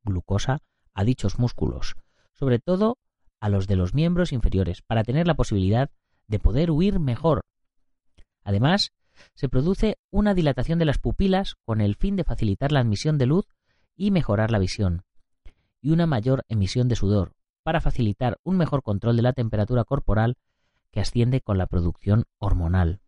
glucosa, 0.02 0.58
a 0.92 1.04
dichos 1.04 1.38
músculos, 1.38 1.94
sobre 2.32 2.58
todo 2.58 2.98
a 3.42 3.48
los 3.48 3.66
de 3.66 3.74
los 3.74 3.92
miembros 3.92 4.32
inferiores, 4.32 4.82
para 4.82 5.02
tener 5.02 5.26
la 5.26 5.34
posibilidad 5.34 5.90
de 6.28 6.38
poder 6.38 6.70
huir 6.70 7.00
mejor. 7.00 7.40
Además, 8.44 8.92
se 9.34 9.48
produce 9.48 9.98
una 10.12 10.32
dilatación 10.32 10.78
de 10.78 10.84
las 10.84 10.98
pupilas 10.98 11.56
con 11.64 11.80
el 11.80 11.96
fin 11.96 12.14
de 12.14 12.22
facilitar 12.22 12.70
la 12.70 12.78
admisión 12.78 13.18
de 13.18 13.26
luz 13.26 13.48
y 13.96 14.12
mejorar 14.12 14.52
la 14.52 14.60
visión, 14.60 15.02
y 15.80 15.90
una 15.90 16.06
mayor 16.06 16.44
emisión 16.48 16.86
de 16.86 16.94
sudor, 16.94 17.32
para 17.64 17.80
facilitar 17.80 18.38
un 18.44 18.56
mejor 18.58 18.84
control 18.84 19.16
de 19.16 19.22
la 19.22 19.32
temperatura 19.32 19.82
corporal 19.82 20.36
que 20.92 21.00
asciende 21.00 21.40
con 21.40 21.58
la 21.58 21.66
producción 21.66 22.26
hormonal. 22.38 23.00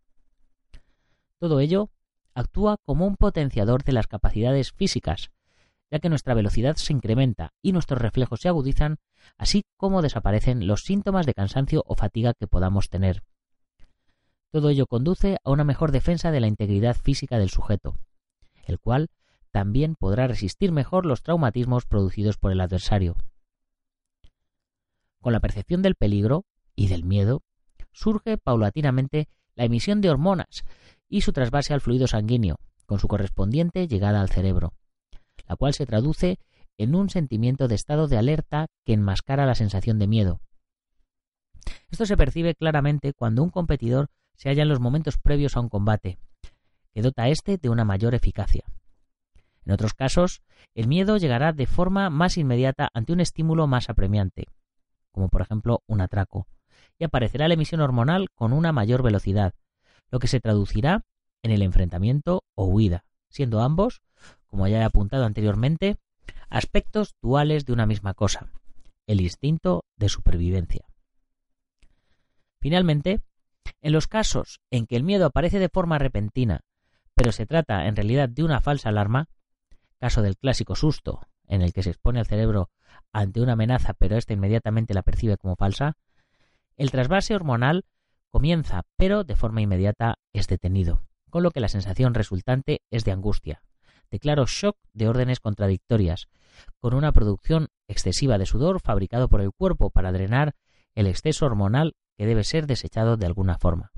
Todo 1.39 1.61
ello 1.61 1.91
actúa 2.35 2.79
como 2.85 3.07
un 3.07 3.15
potenciador 3.15 3.85
de 3.85 3.93
las 3.93 4.09
capacidades 4.09 4.73
físicas, 4.73 5.31
ya 5.95 6.01
que 6.01 6.09
nuestra 6.09 6.35
velocidad 6.35 6.75
se 6.75 6.93
incrementa 6.93 7.53
y 7.63 7.71
nuestros 7.71 8.03
reflejos 8.03 8.41
se 8.41 8.49
agudizan, 8.49 8.97
así 9.39 9.63
como 9.77 10.03
desaparecen 10.03 10.67
los 10.67 10.83
síntomas 10.83 11.25
de 11.25 11.35
cansancio 11.35 11.85
o 11.87 11.95
fatiga 11.95 12.35
que 12.35 12.49
podamos 12.49 12.91
tener. 12.91 13.23
Todo 14.51 14.71
ello 14.71 14.89
conduce 14.89 15.37
a 15.45 15.51
una 15.53 15.63
mejor 15.63 15.93
defensa 15.93 16.33
de 16.33 16.41
la 16.41 16.49
integridad 16.49 16.97
física 16.97 17.39
del 17.39 17.49
sujeto, 17.49 17.95
el 18.67 18.81
cual 18.81 19.09
también 19.53 19.95
podrá 19.95 20.27
resistir 20.27 20.73
mejor 20.73 21.07
los 21.07 21.23
traumatismos 21.23 21.87
producidos 21.87 22.39
por 22.39 22.51
el 22.51 22.61
adversario. 22.61 23.15
Con 25.21 25.33
la 25.33 25.39
percepción 25.39 25.81
del 25.81 25.95
peligro 25.95 26.45
y 26.75 26.89
del 26.89 27.05
miedo, 27.05 27.45
surge 27.93 28.37
paulatinamente 28.37 29.29
la 29.55 29.67
emisión 29.67 30.01
de 30.01 30.11
hormonas 30.11 30.65
y 31.09 31.21
su 31.21 31.33
trasvase 31.33 31.73
al 31.73 31.81
fluido 31.81 32.09
sanguíneo, 32.09 32.59
con 32.85 32.99
su 32.99 33.07
correspondiente 33.07 33.87
llegada 33.87 34.21
al 34.21 34.31
cerebro, 34.31 34.73
la 35.47 35.57
cual 35.57 35.75
se 35.75 35.87
traduce 35.87 36.39
en 36.79 36.95
un 36.95 37.11
sentimiento 37.11 37.69
de 37.69 37.75
estado 37.75 38.09
de 38.09 38.19
alerta 38.19 38.67
que 38.85 38.95
enmascara 38.95 39.47
la 39.47 39.55
sensación 39.55 39.99
de 39.99 40.07
miedo. 40.07 40.41
Esto 41.91 42.07
se 42.07 42.17
percibe 42.17 42.55
claramente 42.55 43.13
cuando 43.13 43.43
un 43.43 43.51
competidor 43.51 44.09
se 44.35 44.49
halla 44.49 44.63
en 44.63 44.69
los 44.69 44.81
momentos 44.81 45.19
previos 45.19 45.57
a 45.57 45.61
un 45.61 45.69
combate, 45.69 46.19
que 46.93 47.03
dota 47.03 47.29
éste 47.29 47.59
de 47.59 47.69
una 47.69 47.85
mayor 47.85 48.15
eficacia. 48.15 48.65
En 49.65 49.73
otros 49.73 49.95
casos, 49.95 50.43
el 50.75 50.89
miedo 50.89 51.17
llegará 51.17 51.53
de 51.53 51.67
forma 51.67 52.11
más 52.11 52.37
inmediata 52.37 52.91
ante 52.93 53.13
un 53.13 53.21
estímulo 53.21 53.67
más 53.67 53.89
apremiante, 53.89 54.47
como 55.13 55.29
por 55.29 55.43
ejemplo 55.43 55.83
un 55.87 56.01
atraco, 56.01 56.47
y 56.99 57.05
aparecerá 57.05 57.49
la 57.49 57.55
emisión 57.55 57.81
hormonal 57.81 58.29
con 58.35 58.53
una 58.53 58.73
mayor 58.73 59.03
velocidad, 59.03 59.55
lo 60.11 60.19
que 60.19 60.29
se 60.29 60.41
traducirá 60.41 61.05
en 61.43 61.51
el 61.51 61.63
enfrentamiento 61.63 62.45
o 62.55 62.67
huida, 62.67 63.05
siendo 63.29 63.61
ambos, 63.61 64.03
como 64.55 64.69
ya 64.69 64.79
he 64.79 64.85
apuntado 64.85 65.25
anteriormente, 65.25 65.97
aspectos 66.49 67.17
duales 67.21 67.67
de 67.67 67.73
una 67.73 67.87
misma 67.87 68.15
cosa, 68.15 68.53
el 69.05 69.21
instinto 69.21 69.85
de 69.97 70.09
supervivencia. 70.09 70.87
Finalmente, 72.61 73.21
en 73.83 73.93
los 73.93 74.07
casos 74.07 74.61
en 74.71 74.87
que 74.87 74.95
el 74.95 75.03
miedo 75.03 75.27
aparece 75.27 75.59
de 75.59 75.69
forma 75.69 75.99
repentina, 75.99 76.61
pero 77.17 77.33
se 77.33 77.47
trata 77.47 77.89
en 77.89 77.97
realidad 77.97 78.29
de 78.29 78.45
una 78.45 78.61
falsa 78.61 78.91
alarma, 78.91 79.27
caso 79.99 80.23
del 80.23 80.37
clásico 80.37 80.77
susto, 80.77 81.27
en 81.49 81.61
el 81.61 81.73
que 81.73 81.83
se 81.83 81.91
expone 81.91 82.21
al 82.21 82.27
cerebro 82.27 82.71
ante 83.13 83.41
una 83.41 83.55
amenaza 83.55 83.93
pero 83.93 84.17
ésta 84.17 84.35
inmediatamente 84.35 84.95
la 84.95 85.03
percibe 85.03 85.37
como 85.37 85.57
falsa, 85.57 85.97
el 86.77 86.93
trasvase 86.93 87.35
hormonal 87.35 87.87
comienza, 88.31 88.85
pero 88.97 89.25
de 89.25 89.35
forma 89.35 89.63
inmediata 89.63 90.21
es 90.33 90.47
detenido, 90.47 91.03
con 91.29 91.43
lo 91.43 91.51
que 91.51 91.59
la 91.59 91.69
sensación 91.69 92.15
resultante 92.15 92.83
es 92.93 93.05
de 93.05 93.11
angustia, 93.11 93.61
de 94.11 94.19
claro 94.19 94.47
shock 94.47 94.77
de 94.93 95.09
órdenes 95.09 95.41
contradictorias, 95.41 96.29
con 96.79 96.95
una 96.95 97.13
producción 97.13 97.69
excesiva 97.89 98.39
de 98.39 98.47
sudor 98.47 98.81
fabricado 98.81 99.29
por 99.29 99.41
el 99.41 99.53
cuerpo 99.53 99.91
para 99.91 100.13
drenar 100.13 100.55
el 100.95 101.07
exceso 101.07 101.47
hormonal 101.47 101.95
que 102.17 102.27
debe 102.27 102.45
ser 102.45 102.67
desechado 102.67 103.17
de 103.17 103.27
alguna 103.27 103.59
forma. 103.59 103.91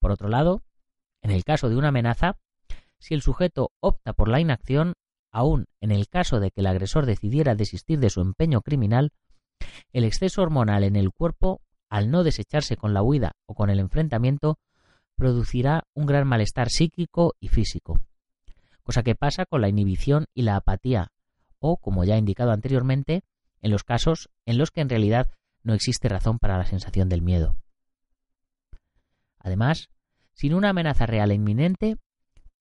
Por 0.00 0.10
otro 0.10 0.28
lado, 0.28 0.62
en 1.22 1.30
el 1.30 1.44
caso 1.44 1.68
de 1.68 1.76
una 1.76 1.88
amenaza, 1.88 2.38
si 2.98 3.14
el 3.14 3.22
sujeto 3.22 3.72
opta 3.80 4.12
por 4.12 4.28
la 4.28 4.40
inacción, 4.40 4.94
aún 5.30 5.66
en 5.80 5.92
el 5.92 6.08
caso 6.08 6.40
de 6.40 6.50
que 6.50 6.60
el 6.60 6.66
agresor 6.66 7.06
decidiera 7.06 7.54
desistir 7.54 8.00
de 8.00 8.10
su 8.10 8.20
empeño 8.20 8.62
criminal, 8.62 9.12
el 9.92 10.04
exceso 10.04 10.42
hormonal 10.42 10.82
en 10.84 10.96
el 10.96 11.12
cuerpo, 11.12 11.60
al 11.88 12.10
no 12.10 12.24
desecharse 12.24 12.76
con 12.76 12.94
la 12.94 13.02
huida 13.02 13.32
o 13.46 13.54
con 13.54 13.70
el 13.70 13.78
enfrentamiento, 13.78 14.58
producirá 15.16 15.84
un 15.94 16.06
gran 16.06 16.26
malestar 16.26 16.68
psíquico 16.70 17.34
y 17.40 17.48
físico, 17.48 18.00
cosa 18.82 19.02
que 19.02 19.14
pasa 19.14 19.46
con 19.46 19.60
la 19.60 19.68
inhibición 19.68 20.26
y 20.34 20.42
la 20.42 20.56
apatía, 20.56 21.12
o, 21.58 21.76
como 21.76 22.04
ya 22.04 22.16
he 22.16 22.18
indicado 22.18 22.50
anteriormente, 22.50 23.22
en 23.60 23.70
los 23.70 23.84
casos 23.84 24.28
en 24.46 24.58
los 24.58 24.70
que 24.70 24.80
en 24.80 24.88
realidad 24.88 25.30
no 25.62 25.74
existe 25.74 26.08
razón 26.08 26.38
para 26.38 26.58
la 26.58 26.66
sensación 26.66 27.08
del 27.08 27.22
miedo. 27.22 27.56
Además, 29.38 29.88
sin 30.34 30.54
una 30.54 30.70
amenaza 30.70 31.06
real 31.06 31.30
e 31.30 31.34
inminente, 31.34 31.96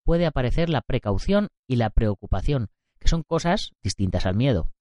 puede 0.03 0.25
aparecer 0.25 0.69
la 0.69 0.81
precaución 0.81 1.49
y 1.67 1.77
la 1.77 1.89
preocupación, 1.89 2.69
que 2.99 3.07
son 3.07 3.23
cosas 3.23 3.71
distintas 3.81 4.25
al 4.25 4.35
miedo, 4.35 4.71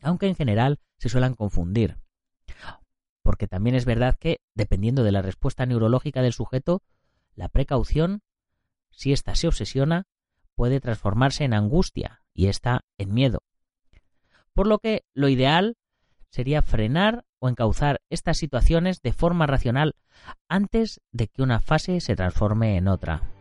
aunque 0.00 0.28
en 0.28 0.36
general 0.36 0.80
se 0.98 1.08
suelen 1.08 1.34
confundir. 1.34 1.98
Porque 3.34 3.48
también 3.48 3.74
es 3.74 3.84
verdad 3.84 4.16
que, 4.16 4.38
dependiendo 4.54 5.02
de 5.02 5.10
la 5.10 5.20
respuesta 5.20 5.66
neurológica 5.66 6.22
del 6.22 6.32
sujeto, 6.32 6.84
la 7.34 7.48
precaución, 7.48 8.22
si 8.92 9.12
ésta 9.12 9.34
se 9.34 9.48
obsesiona, 9.48 10.06
puede 10.54 10.78
transformarse 10.78 11.42
en 11.42 11.52
angustia 11.52 12.22
y 12.32 12.46
ésta 12.46 12.84
en 12.96 13.12
miedo. 13.12 13.42
Por 14.52 14.68
lo 14.68 14.78
que 14.78 15.02
lo 15.14 15.28
ideal 15.28 15.76
sería 16.30 16.62
frenar 16.62 17.24
o 17.40 17.48
encauzar 17.48 18.02
estas 18.08 18.38
situaciones 18.38 19.02
de 19.02 19.12
forma 19.12 19.48
racional 19.48 19.96
antes 20.46 21.00
de 21.10 21.26
que 21.26 21.42
una 21.42 21.58
fase 21.58 22.00
se 22.00 22.14
transforme 22.14 22.76
en 22.76 22.86
otra. 22.86 23.33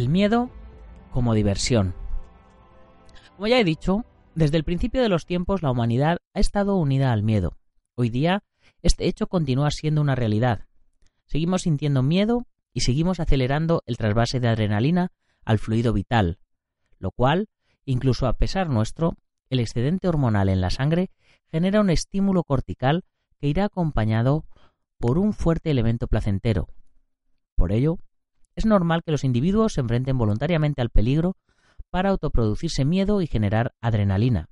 El 0.00 0.08
miedo 0.08 0.48
como 1.12 1.34
diversión. 1.34 1.94
Como 3.36 3.48
ya 3.48 3.60
he 3.60 3.64
dicho, 3.64 4.06
desde 4.34 4.56
el 4.56 4.64
principio 4.64 5.02
de 5.02 5.10
los 5.10 5.26
tiempos 5.26 5.60
la 5.60 5.70
humanidad 5.70 6.20
ha 6.32 6.40
estado 6.40 6.76
unida 6.76 7.12
al 7.12 7.22
miedo. 7.22 7.58
Hoy 7.96 8.08
día 8.08 8.42
este 8.80 9.06
hecho 9.08 9.26
continúa 9.26 9.70
siendo 9.70 10.00
una 10.00 10.14
realidad. 10.14 10.64
Seguimos 11.26 11.62
sintiendo 11.64 12.02
miedo 12.02 12.46
y 12.72 12.80
seguimos 12.80 13.20
acelerando 13.20 13.82
el 13.84 13.98
trasvase 13.98 14.40
de 14.40 14.48
adrenalina 14.48 15.12
al 15.44 15.58
fluido 15.58 15.92
vital, 15.92 16.38
lo 16.98 17.10
cual, 17.10 17.50
incluso 17.84 18.26
a 18.26 18.38
pesar 18.38 18.70
nuestro, 18.70 19.18
el 19.50 19.60
excedente 19.60 20.08
hormonal 20.08 20.48
en 20.48 20.62
la 20.62 20.70
sangre 20.70 21.10
genera 21.50 21.82
un 21.82 21.90
estímulo 21.90 22.42
cortical 22.42 23.04
que 23.38 23.48
irá 23.48 23.66
acompañado 23.66 24.46
por 24.96 25.18
un 25.18 25.34
fuerte 25.34 25.70
elemento 25.70 26.06
placentero. 26.06 26.68
Por 27.54 27.70
ello, 27.70 27.98
es 28.60 28.66
normal 28.66 29.02
que 29.02 29.10
los 29.10 29.24
individuos 29.24 29.72
se 29.72 29.80
enfrenten 29.80 30.18
voluntariamente 30.18 30.82
al 30.82 30.90
peligro 30.90 31.36
para 31.88 32.10
autoproducirse 32.10 32.84
miedo 32.84 33.22
y 33.22 33.26
generar 33.26 33.72
adrenalina. 33.80 34.50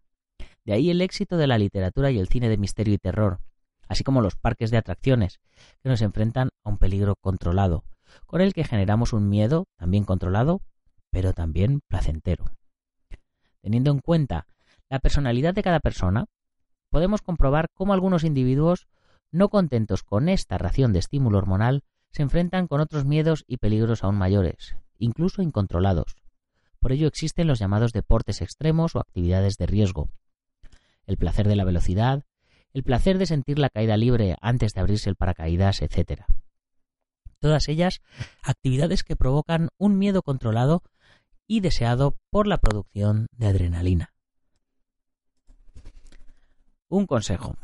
De 0.65 0.73
ahí 0.73 0.91
el 0.91 1.03
éxito 1.03 1.37
de 1.37 1.47
la 1.47 1.59
literatura 1.59 2.11
y 2.11 2.19
el 2.19 2.29
cine 2.29 2.49
de 2.49 2.57
misterio 2.57 2.95
y 2.95 2.99
terror, 2.99 3.41
así 3.87 4.05
como 4.05 4.23
los 4.23 4.35
parques 4.35 4.71
de 4.71 4.79
atracciones, 4.79 5.41
que 5.83 5.91
nos 5.91 6.01
enfrentan 6.01 6.49
a 6.65 6.71
un 6.71 6.79
peligro 6.79 7.17
controlado, 7.17 7.85
con 8.25 8.41
el 8.41 8.55
que 8.55 8.65
generamos 8.65 9.13
un 9.13 9.29
miedo 9.29 9.67
también 9.77 10.05
controlado, 10.05 10.63
pero 11.11 11.35
también 11.35 11.81
placentero. 11.87 12.47
Teniendo 13.61 13.91
en 13.91 13.99
cuenta 13.99 14.47
la 14.89 15.01
personalidad 15.01 15.53
de 15.53 15.63
cada 15.63 15.81
persona, 15.81 16.27
podemos 16.89 17.21
comprobar 17.21 17.69
cómo 17.75 17.93
algunos 17.93 18.25
individuos, 18.25 18.89
no 19.31 19.51
contentos 19.51 20.03
con 20.03 20.31
esta 20.31 20.57
ración 20.57 20.95
de 20.95 21.01
estímulo 21.01 21.37
hormonal, 21.37 21.85
se 22.11 22.23
enfrentan 22.23 22.67
con 22.67 22.81
otros 22.81 23.05
miedos 23.05 23.45
y 23.47 23.59
peligros 23.59 24.05
aún 24.05 24.17
mayores, 24.17 24.77
incluso 24.99 25.43
incontrolados. 25.43 26.17
Por 26.81 26.93
ello 26.93 27.09
existen 27.09 27.47
los 27.47 27.59
llamados 27.59 27.93
deportes 27.93 28.41
extremos 28.41 28.95
o 28.95 29.01
actividades 29.01 29.57
de 29.57 29.67
riesgo. 29.67 30.11
El 31.07 31.17
placer 31.17 31.49
de 31.49 31.57
la 31.57 31.65
velocidad, 31.65 32.25
el 32.73 32.83
placer 32.83 33.19
de 33.19 33.27
sentir 33.27 33.59
la 33.59 33.71
caída 33.71 33.97
libre 33.97 34.37
antes 34.41 34.75
de 34.75 34.81
abrirse 34.81 35.11
el 35.11 35.17
paracaídas, 35.17 35.83
etc. 35.83 36.23
Todas 37.41 37.69
ellas 37.69 38.01
actividades 38.43 39.05
que 39.05 39.17
provocan 39.17 39.71
un 39.79 39.99
miedo 39.99 40.23
controlado 40.23 40.83
y 41.47 41.61
deseado 41.61 42.19
por 42.31 42.47
la 42.47 42.59
producción 42.59 43.27
de 43.33 43.47
adrenalina. 43.47 44.13
Un 46.89 47.07
consejo. 47.07 47.57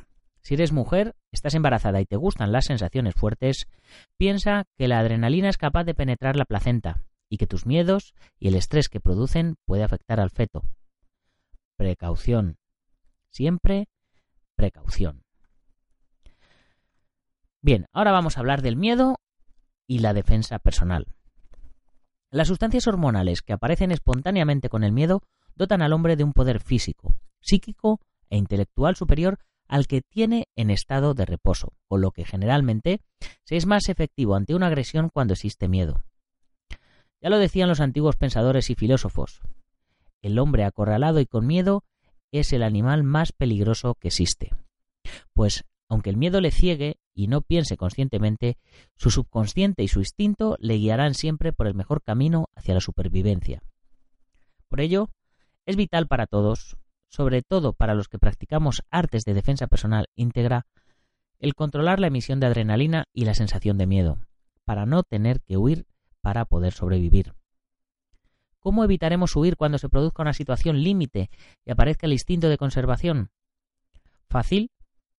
Si 0.44 0.54
eres 0.54 0.72
mujer, 0.72 1.16
estás 1.32 1.54
embarazada 1.54 2.02
y 2.02 2.06
te 2.06 2.16
gustan 2.16 2.52
las 2.52 2.66
sensaciones 2.66 3.14
fuertes, 3.14 3.66
piensa 4.18 4.66
que 4.76 4.88
la 4.88 4.98
adrenalina 4.98 5.48
es 5.48 5.56
capaz 5.56 5.84
de 5.84 5.94
penetrar 5.94 6.36
la 6.36 6.44
placenta 6.44 7.02
y 7.30 7.38
que 7.38 7.46
tus 7.46 7.64
miedos 7.64 8.14
y 8.38 8.48
el 8.48 8.54
estrés 8.54 8.90
que 8.90 9.00
producen 9.00 9.56
puede 9.64 9.84
afectar 9.84 10.20
al 10.20 10.30
feto. 10.30 10.62
Precaución. 11.76 12.58
Siempre 13.30 13.88
precaución. 14.54 15.24
Bien, 17.62 17.86
ahora 17.92 18.12
vamos 18.12 18.36
a 18.36 18.40
hablar 18.40 18.60
del 18.60 18.76
miedo 18.76 19.16
y 19.86 20.00
la 20.00 20.12
defensa 20.12 20.58
personal. 20.58 21.06
Las 22.30 22.48
sustancias 22.48 22.86
hormonales 22.86 23.40
que 23.40 23.54
aparecen 23.54 23.92
espontáneamente 23.92 24.68
con 24.68 24.84
el 24.84 24.92
miedo 24.92 25.22
dotan 25.56 25.80
al 25.80 25.94
hombre 25.94 26.16
de 26.16 26.24
un 26.24 26.34
poder 26.34 26.60
físico, 26.60 27.14
psíquico 27.40 28.00
e 28.28 28.36
intelectual 28.36 28.94
superior 28.94 29.38
al 29.68 29.86
que 29.86 30.02
tiene 30.02 30.48
en 30.56 30.70
estado 30.70 31.14
de 31.14 31.24
reposo, 31.24 31.72
con 31.88 32.00
lo 32.00 32.10
que 32.10 32.24
generalmente 32.24 33.00
se 33.44 33.56
es 33.56 33.66
más 33.66 33.88
efectivo 33.88 34.34
ante 34.34 34.54
una 34.54 34.66
agresión 34.68 35.08
cuando 35.08 35.34
existe 35.34 35.68
miedo. 35.68 36.04
Ya 37.20 37.30
lo 37.30 37.38
decían 37.38 37.68
los 37.68 37.80
antiguos 37.80 38.16
pensadores 38.16 38.68
y 38.70 38.74
filósofos. 38.74 39.40
El 40.22 40.38
hombre 40.38 40.64
acorralado 40.64 41.20
y 41.20 41.26
con 41.26 41.46
miedo 41.46 41.84
es 42.32 42.52
el 42.52 42.62
animal 42.62 43.02
más 43.02 43.32
peligroso 43.32 43.94
que 43.94 44.08
existe. 44.08 44.50
Pues, 45.32 45.64
aunque 45.88 46.10
el 46.10 46.16
miedo 46.16 46.40
le 46.40 46.50
ciegue 46.50 46.98
y 47.14 47.28
no 47.28 47.40
piense 47.40 47.76
conscientemente, 47.76 48.58
su 48.96 49.10
subconsciente 49.10 49.82
y 49.82 49.88
su 49.88 50.00
instinto 50.00 50.56
le 50.58 50.74
guiarán 50.74 51.14
siempre 51.14 51.52
por 51.52 51.66
el 51.66 51.74
mejor 51.74 52.02
camino 52.02 52.48
hacia 52.54 52.74
la 52.74 52.80
supervivencia. 52.80 53.62
Por 54.68 54.80
ello, 54.80 55.10
es 55.66 55.76
vital 55.76 56.08
para 56.08 56.26
todos, 56.26 56.76
sobre 57.14 57.42
todo 57.42 57.74
para 57.74 57.94
los 57.94 58.08
que 58.08 58.18
practicamos 58.18 58.82
artes 58.90 59.24
de 59.24 59.34
defensa 59.34 59.68
personal 59.68 60.08
íntegra, 60.16 60.66
el 61.38 61.54
controlar 61.54 62.00
la 62.00 62.08
emisión 62.08 62.40
de 62.40 62.46
adrenalina 62.46 63.04
y 63.12 63.24
la 63.24 63.34
sensación 63.34 63.78
de 63.78 63.86
miedo, 63.86 64.18
para 64.64 64.84
no 64.84 65.04
tener 65.04 65.40
que 65.40 65.56
huir 65.56 65.86
para 66.22 66.44
poder 66.44 66.72
sobrevivir. 66.72 67.34
¿Cómo 68.58 68.82
evitaremos 68.82 69.36
huir 69.36 69.56
cuando 69.56 69.78
se 69.78 69.88
produzca 69.88 70.22
una 70.22 70.32
situación 70.32 70.82
límite 70.82 71.30
y 71.64 71.70
aparezca 71.70 72.08
el 72.08 72.14
instinto 72.14 72.48
de 72.48 72.58
conservación? 72.58 73.30
Fácil, 74.28 74.72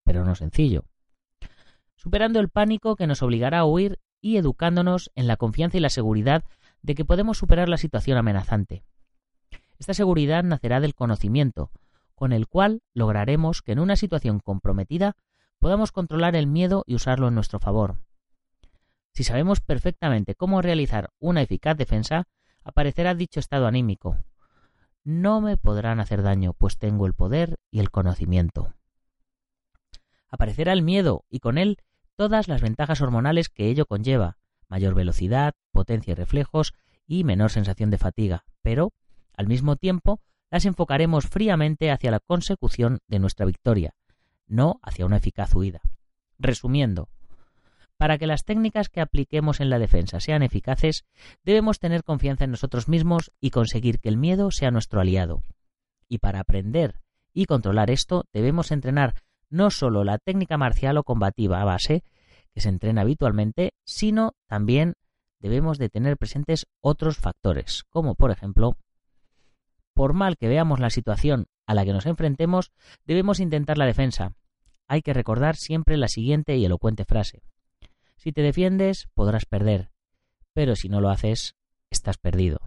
pero 0.03 0.25
no 0.25 0.35
sencillo. 0.35 0.83
Superando 1.95 2.41
el 2.41 2.49
pánico 2.49 2.97
que 2.97 3.07
nos 3.07 3.23
obligará 3.23 3.59
a 3.59 3.65
huir 3.65 3.99
y 4.19 4.35
educándonos 4.35 5.11
en 5.15 5.27
la 5.27 5.37
confianza 5.37 5.77
y 5.77 5.79
la 5.79 5.89
seguridad 5.89 6.43
de 6.81 6.93
que 6.93 7.05
podemos 7.05 7.37
superar 7.37 7.69
la 7.69 7.77
situación 7.77 8.17
amenazante. 8.17 8.83
Esta 9.79 9.93
seguridad 9.93 10.43
nacerá 10.43 10.81
del 10.81 10.93
conocimiento, 10.93 11.71
con 12.15 12.33
el 12.33 12.47
cual 12.47 12.81
lograremos 12.93 13.61
que 13.61 13.73
en 13.73 13.79
una 13.79 13.95
situación 13.95 14.39
comprometida 14.39 15.15
podamos 15.59 15.91
controlar 15.91 16.35
el 16.35 16.47
miedo 16.47 16.83
y 16.87 16.95
usarlo 16.95 17.27
en 17.27 17.35
nuestro 17.35 17.59
favor. 17.59 17.97
Si 19.13 19.23
sabemos 19.23 19.61
perfectamente 19.61 20.35
cómo 20.35 20.61
realizar 20.61 21.11
una 21.19 21.41
eficaz 21.41 21.77
defensa, 21.77 22.27
aparecerá 22.63 23.15
dicho 23.15 23.39
estado 23.39 23.67
anímico. 23.67 24.17
No 25.03 25.39
me 25.39 25.55
podrán 25.55 25.99
hacer 25.99 26.23
daño, 26.23 26.53
pues 26.53 26.77
tengo 26.77 27.05
el 27.05 27.13
poder 27.13 27.57
y 27.71 27.79
el 27.79 27.91
conocimiento. 27.91 28.73
Aparecerá 30.27 30.73
el 30.73 30.81
miedo 30.81 31.23
y 31.29 31.39
con 31.39 31.57
él 31.57 31.77
todas 32.15 32.47
las 32.47 32.61
ventajas 32.61 33.01
hormonales 33.01 33.49
que 33.49 33.69
ello 33.69 33.85
conlleva, 33.85 34.37
mayor 34.67 34.95
velocidad, 34.95 35.53
potencia 35.71 36.11
y 36.11 36.15
reflejos 36.15 36.73
y 37.07 37.23
menor 37.23 37.51
sensación 37.51 37.91
de 37.91 37.97
fatiga, 37.97 38.45
pero, 38.61 38.93
al 39.33 39.47
mismo 39.47 39.75
tiempo, 39.75 40.19
las 40.51 40.65
enfocaremos 40.65 41.25
fríamente 41.27 41.91
hacia 41.91 42.11
la 42.11 42.19
consecución 42.19 42.99
de 43.07 43.19
nuestra 43.19 43.45
victoria, 43.45 43.95
no 44.47 44.79
hacia 44.83 45.05
una 45.05 45.17
eficaz 45.17 45.55
huida. 45.55 45.81
Resumiendo, 46.37 47.09
para 47.97 48.17
que 48.17 48.27
las 48.27 48.43
técnicas 48.43 48.89
que 48.89 49.01
apliquemos 49.01 49.61
en 49.61 49.69
la 49.69 49.79
defensa 49.79 50.19
sean 50.19 50.43
eficaces, 50.43 51.05
debemos 51.43 51.79
tener 51.79 52.03
confianza 52.03 52.43
en 52.43 52.51
nosotros 52.51 52.89
mismos 52.89 53.31
y 53.39 53.51
conseguir 53.51 53.99
que 53.99 54.09
el 54.09 54.17
miedo 54.17 54.51
sea 54.51 54.71
nuestro 54.71 54.99
aliado. 54.99 55.43
Y 56.09 56.17
para 56.17 56.41
aprender 56.41 57.01
y 57.33 57.45
controlar 57.45 57.89
esto, 57.89 58.25
debemos 58.33 58.71
entrenar 58.71 59.15
no 59.49 59.71
solo 59.71 60.03
la 60.03 60.17
técnica 60.17 60.57
marcial 60.57 60.97
o 60.97 61.03
combativa 61.03 61.61
a 61.61 61.65
base, 61.65 62.03
que 62.53 62.61
se 62.61 62.69
entrena 62.69 63.01
habitualmente, 63.01 63.73
sino 63.85 64.33
también 64.47 64.95
debemos 65.39 65.77
de 65.77 65.89
tener 65.89 66.17
presentes 66.17 66.67
otros 66.81 67.17
factores, 67.17 67.83
como 67.89 68.15
por 68.15 68.31
ejemplo, 68.31 68.77
por 69.95 70.13
mal 70.13 70.37
que 70.37 70.47
veamos 70.47 70.79
la 70.79 70.91
situación 70.91 71.47
a 71.65 71.73
la 71.73 71.85
que 71.85 71.93
nos 71.93 72.05
enfrentemos, 72.05 72.71
debemos 73.05 73.39
intentar 73.39 73.77
la 73.79 73.87
defensa. 73.87 74.33
Hay 74.87 75.01
que 75.01 75.13
recordar 75.13 75.55
siempre 75.55 75.97
la 75.97 76.09
siguiente 76.09 76.55
y 76.57 76.65
elocuente 76.65 77.05
frase. 77.05 77.41
Si 78.17 78.31
te 78.31 78.41
defiendes, 78.41 79.07
podrás 79.13 79.45
perder, 79.45 79.89
pero 80.53 80.75
si 80.75 80.89
no 80.89 81.01
lo 81.01 81.09
haces, 81.09 81.55
estás 81.89 82.17
perdido. 82.17 82.59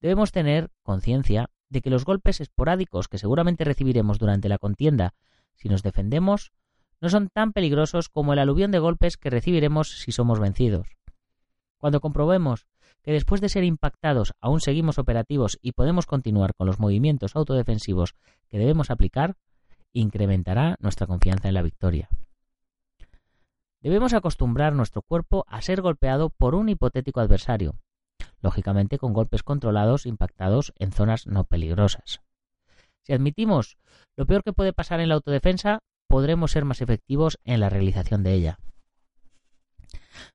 Debemos 0.00 0.32
tener 0.32 0.70
conciencia 0.82 1.50
de 1.68 1.80
que 1.80 1.90
los 1.90 2.04
golpes 2.04 2.40
esporádicos 2.40 3.08
que 3.08 3.18
seguramente 3.18 3.64
recibiremos 3.64 4.18
durante 4.18 4.48
la 4.48 4.58
contienda 4.58 5.14
si 5.54 5.68
nos 5.68 5.82
defendemos 5.82 6.52
no 7.00 7.08
son 7.08 7.28
tan 7.28 7.52
peligrosos 7.52 8.08
como 8.08 8.32
el 8.32 8.38
aluvión 8.38 8.70
de 8.70 8.78
golpes 8.78 9.16
que 9.16 9.30
recibiremos 9.30 10.00
si 10.00 10.12
somos 10.12 10.40
vencidos. 10.40 10.88
Cuando 11.76 12.00
comprobemos 12.00 12.66
que 13.08 13.14
después 13.14 13.40
de 13.40 13.48
ser 13.48 13.64
impactados 13.64 14.34
aún 14.38 14.60
seguimos 14.60 14.98
operativos 14.98 15.58
y 15.62 15.72
podemos 15.72 16.04
continuar 16.04 16.52
con 16.54 16.66
los 16.66 16.78
movimientos 16.78 17.36
autodefensivos 17.36 18.14
que 18.50 18.58
debemos 18.58 18.90
aplicar, 18.90 19.38
incrementará 19.94 20.76
nuestra 20.78 21.06
confianza 21.06 21.48
en 21.48 21.54
la 21.54 21.62
victoria. 21.62 22.10
Debemos 23.80 24.12
acostumbrar 24.12 24.74
nuestro 24.74 25.00
cuerpo 25.00 25.46
a 25.48 25.62
ser 25.62 25.80
golpeado 25.80 26.28
por 26.28 26.54
un 26.54 26.68
hipotético 26.68 27.20
adversario, 27.20 27.76
lógicamente 28.42 28.98
con 28.98 29.14
golpes 29.14 29.42
controlados 29.42 30.04
impactados 30.04 30.74
en 30.76 30.92
zonas 30.92 31.26
no 31.26 31.44
peligrosas. 31.44 32.20
Si 33.04 33.14
admitimos 33.14 33.78
lo 34.18 34.26
peor 34.26 34.42
que 34.44 34.52
puede 34.52 34.74
pasar 34.74 35.00
en 35.00 35.08
la 35.08 35.14
autodefensa, 35.14 35.78
podremos 36.08 36.50
ser 36.50 36.66
más 36.66 36.82
efectivos 36.82 37.38
en 37.44 37.60
la 37.60 37.70
realización 37.70 38.22
de 38.22 38.34
ella. 38.34 38.58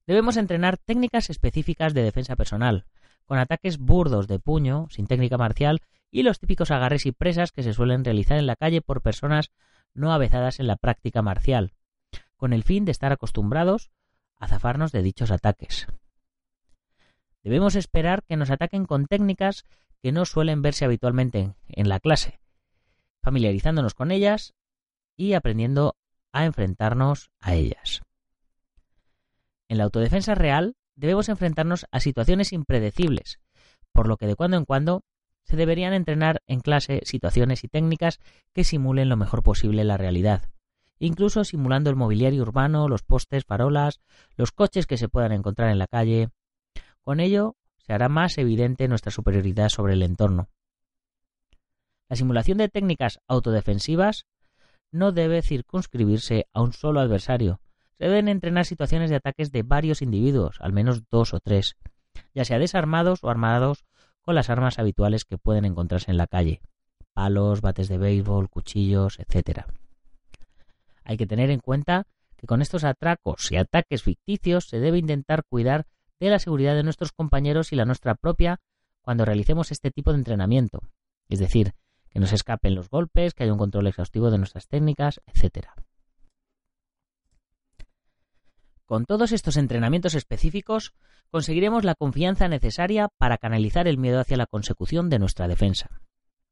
Debemos 0.05 0.37
entrenar 0.37 0.77
técnicas 0.77 1.29
específicas 1.29 1.93
de 1.93 2.03
defensa 2.03 2.35
personal, 2.35 2.85
con 3.25 3.37
ataques 3.37 3.77
burdos 3.77 4.27
de 4.27 4.39
puño, 4.39 4.87
sin 4.89 5.07
técnica 5.07 5.37
marcial, 5.37 5.81
y 6.11 6.23
los 6.23 6.39
típicos 6.39 6.71
agarres 6.71 7.05
y 7.05 7.11
presas 7.11 7.51
que 7.51 7.63
se 7.63 7.73
suelen 7.73 8.05
realizar 8.05 8.37
en 8.37 8.45
la 8.47 8.55
calle 8.55 8.81
por 8.81 9.01
personas 9.01 9.51
no 9.93 10.13
avezadas 10.13 10.59
en 10.59 10.67
la 10.67 10.75
práctica 10.75 11.21
marcial, 11.21 11.73
con 12.37 12.53
el 12.53 12.63
fin 12.63 12.85
de 12.85 12.91
estar 12.91 13.11
acostumbrados 13.11 13.89
a 14.37 14.47
zafarnos 14.47 14.91
de 14.91 15.01
dichos 15.01 15.31
ataques. 15.31 15.87
Debemos 17.43 17.75
esperar 17.75 18.23
que 18.23 18.37
nos 18.37 18.51
ataquen 18.51 18.85
con 18.85 19.05
técnicas 19.07 19.65
que 20.01 20.11
no 20.11 20.25
suelen 20.25 20.61
verse 20.61 20.85
habitualmente 20.85 21.53
en 21.67 21.89
la 21.89 21.99
clase, 21.99 22.39
familiarizándonos 23.21 23.93
con 23.93 24.11
ellas 24.11 24.53
y 25.15 25.33
aprendiendo 25.33 25.95
a 26.31 26.45
enfrentarnos 26.45 27.31
a 27.39 27.53
ellas. 27.55 28.01
En 29.73 29.79
la 29.79 29.85
autodefensa 29.85 30.35
real 30.35 30.75
debemos 30.95 31.29
enfrentarnos 31.29 31.87
a 31.89 31.99
situaciones 31.99 32.53
impredecibles, 32.53 33.39
por 33.91 34.07
lo 34.07 34.17
que 34.17 34.27
de 34.27 34.35
cuando 34.35 34.55
en 34.55 34.65
cuando 34.65 35.03
se 35.45 35.55
deberían 35.55 35.93
entrenar 35.93 36.43
en 36.45 36.59
clase 36.59 37.01
situaciones 37.05 37.63
y 37.63 37.69
técnicas 37.69 38.19
que 38.53 38.65
simulen 38.65 39.09
lo 39.09 39.17
mejor 39.17 39.41
posible 39.41 39.83
la 39.83 39.97
realidad, 39.97 40.43
incluso 40.99 41.43
simulando 41.43 41.89
el 41.89 41.95
mobiliario 41.95 42.43
urbano, 42.43 42.87
los 42.87 43.01
postes, 43.01 43.45
farolas, 43.45 43.99
los 44.37 44.51
coches 44.51 44.85
que 44.85 44.97
se 44.97 45.09
puedan 45.09 45.31
encontrar 45.31 45.71
en 45.71 45.79
la 45.79 45.87
calle. 45.87 46.29
Con 47.01 47.19
ello 47.19 47.55
se 47.77 47.93
hará 47.93 48.09
más 48.09 48.37
evidente 48.37 48.87
nuestra 48.87 49.11
superioridad 49.11 49.69
sobre 49.69 49.93
el 49.93 50.03
entorno. 50.03 50.49
La 52.09 52.15
simulación 52.15 52.59
de 52.59 52.69
técnicas 52.69 53.21
autodefensivas 53.27 54.27
no 54.91 55.13
debe 55.13 55.41
circunscribirse 55.41 56.45
a 56.53 56.61
un 56.61 56.73
solo 56.73 56.99
adversario. 56.99 57.59
Se 57.97 58.05
deben 58.05 58.27
entrenar 58.27 58.65
situaciones 58.65 59.09
de 59.09 59.17
ataques 59.17 59.51
de 59.51 59.63
varios 59.63 60.01
individuos, 60.01 60.57
al 60.59 60.73
menos 60.73 61.03
dos 61.09 61.33
o 61.33 61.39
tres, 61.39 61.75
ya 62.33 62.45
sea 62.45 62.59
desarmados 62.59 63.23
o 63.23 63.29
armados 63.29 63.85
con 64.21 64.35
las 64.35 64.49
armas 64.49 64.79
habituales 64.79 65.25
que 65.25 65.37
pueden 65.37 65.65
encontrarse 65.65 66.11
en 66.11 66.17
la 66.17 66.27
calle, 66.27 66.61
palos, 67.13 67.61
bates 67.61 67.89
de 67.89 67.97
béisbol, 67.97 68.49
cuchillos, 68.49 69.19
etc. 69.19 69.65
Hay 71.03 71.17
que 71.17 71.27
tener 71.27 71.49
en 71.49 71.59
cuenta 71.59 72.07
que 72.37 72.47
con 72.47 72.61
estos 72.61 72.83
atracos 72.83 73.51
y 73.51 73.57
ataques 73.57 74.03
ficticios 74.03 74.67
se 74.67 74.79
debe 74.79 74.97
intentar 74.97 75.43
cuidar 75.43 75.85
de 76.19 76.29
la 76.29 76.39
seguridad 76.39 76.75
de 76.75 76.83
nuestros 76.83 77.11
compañeros 77.11 77.71
y 77.73 77.75
la 77.75 77.85
nuestra 77.85 78.15
propia 78.15 78.59
cuando 79.01 79.25
realicemos 79.25 79.71
este 79.71 79.91
tipo 79.91 80.11
de 80.11 80.19
entrenamiento, 80.19 80.81
es 81.27 81.39
decir, 81.39 81.73
que 82.09 82.19
no 82.19 82.27
se 82.27 82.35
escapen 82.35 82.75
los 82.75 82.89
golpes, 82.89 83.33
que 83.33 83.43
haya 83.43 83.51
un 83.51 83.59
control 83.59 83.87
exhaustivo 83.87 84.31
de 84.31 84.37
nuestras 84.37 84.67
técnicas, 84.67 85.19
etc. 85.27 85.67
Con 88.93 89.05
todos 89.05 89.31
estos 89.31 89.57
entrenamientos 89.57 90.13
específicos 90.13 90.93
conseguiremos 91.31 91.83
la 91.83 91.95
confianza 91.95 92.47
necesaria 92.47 93.07
para 93.17 93.39
canalizar 93.39 93.87
el 93.87 93.97
miedo 93.97 94.19
hacia 94.19 94.37
la 94.37 94.45
consecución 94.45 95.09
de 95.09 95.17
nuestra 95.17 95.47
defensa. 95.47 95.89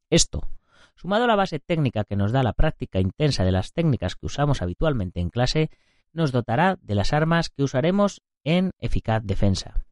Esto, 0.09 0.49
sumado 0.95 1.25
a 1.25 1.27
la 1.27 1.35
base 1.35 1.59
técnica 1.59 2.03
que 2.03 2.15
nos 2.15 2.31
da 2.31 2.41
la 2.41 2.53
práctica 2.53 2.99
intensa 2.99 3.43
de 3.43 3.51
las 3.51 3.73
técnicas 3.73 4.15
que 4.15 4.25
usamos 4.25 4.63
habitualmente 4.63 5.19
en 5.19 5.29
clase, 5.29 5.69
nos 6.13 6.31
dotará 6.31 6.79
de 6.81 6.95
las 6.95 7.13
armas 7.13 7.51
que 7.51 7.61
usaremos 7.61 8.23
en 8.43 8.71
eficaz 8.79 9.21
defensa. 9.23 9.85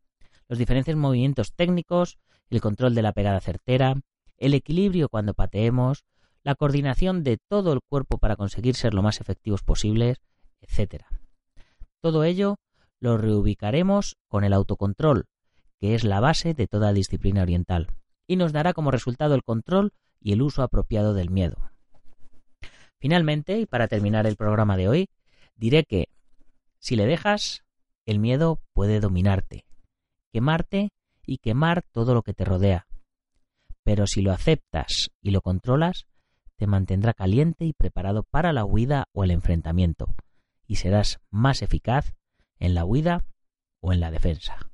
Los 0.47 0.57
diferentes 0.57 0.95
movimientos 0.95 1.53
técnicos, 1.53 2.17
el 2.49 2.61
control 2.61 2.95
de 2.95 3.03
la 3.03 3.13
pegada 3.13 3.41
certera, 3.41 3.93
el 4.39 4.55
equilibrio 4.55 5.07
cuando 5.09 5.35
pateemos, 5.35 6.03
la 6.41 6.55
coordinación 6.55 7.23
de 7.23 7.37
todo 7.47 7.73
el 7.73 7.81
cuerpo 7.87 8.17
para 8.17 8.35
conseguir 8.35 8.73
ser 8.73 8.95
lo 8.95 9.03
más 9.03 9.21
efectivos 9.21 9.61
posibles, 9.61 10.17
etc. 10.61 11.05
Todo 12.01 12.23
ello 12.23 12.57
lo 12.99 13.17
reubicaremos 13.17 14.17
con 14.27 14.43
el 14.43 14.53
autocontrol, 14.53 15.25
que 15.79 15.95
es 15.95 16.03
la 16.03 16.19
base 16.19 16.53
de 16.53 16.67
toda 16.67 16.93
disciplina 16.93 17.41
oriental, 17.41 17.87
y 18.27 18.35
nos 18.35 18.51
dará 18.51 18.73
como 18.73 18.91
resultado 18.91 19.35
el 19.35 19.43
control 19.43 19.93
y 20.21 20.33
el 20.33 20.41
uso 20.41 20.63
apropiado 20.63 21.13
del 21.13 21.29
miedo. 21.29 21.71
Finalmente, 22.99 23.59
y 23.59 23.65
para 23.65 23.87
terminar 23.87 24.27
el 24.27 24.35
programa 24.35 24.75
de 24.75 24.89
hoy, 24.89 25.09
diré 25.55 25.85
que 25.85 26.09
si 26.79 26.95
le 26.95 27.05
dejas, 27.05 27.63
el 28.05 28.19
miedo 28.19 28.59
puede 28.73 28.99
dominarte, 28.99 29.65
quemarte 30.31 30.91
y 31.25 31.37
quemar 31.37 31.83
todo 31.91 32.13
lo 32.13 32.23
que 32.23 32.33
te 32.33 32.45
rodea, 32.45 32.87
pero 33.83 34.07
si 34.07 34.21
lo 34.21 34.31
aceptas 34.31 35.09
y 35.21 35.31
lo 35.31 35.41
controlas, 35.41 36.05
te 36.57 36.67
mantendrá 36.67 37.13
caliente 37.13 37.65
y 37.65 37.73
preparado 37.73 38.23
para 38.23 38.51
la 38.51 38.65
huida 38.65 39.07
o 39.13 39.23
el 39.23 39.31
enfrentamiento, 39.31 40.13
y 40.69 40.75
serás 40.75 41.19
más 41.31 41.63
eficaz 41.63 42.13
en 42.59 42.75
la 42.75 42.85
huida 42.85 43.25
o 43.81 43.91
en 43.91 43.99
la 43.99 44.11
defensa. 44.11 44.69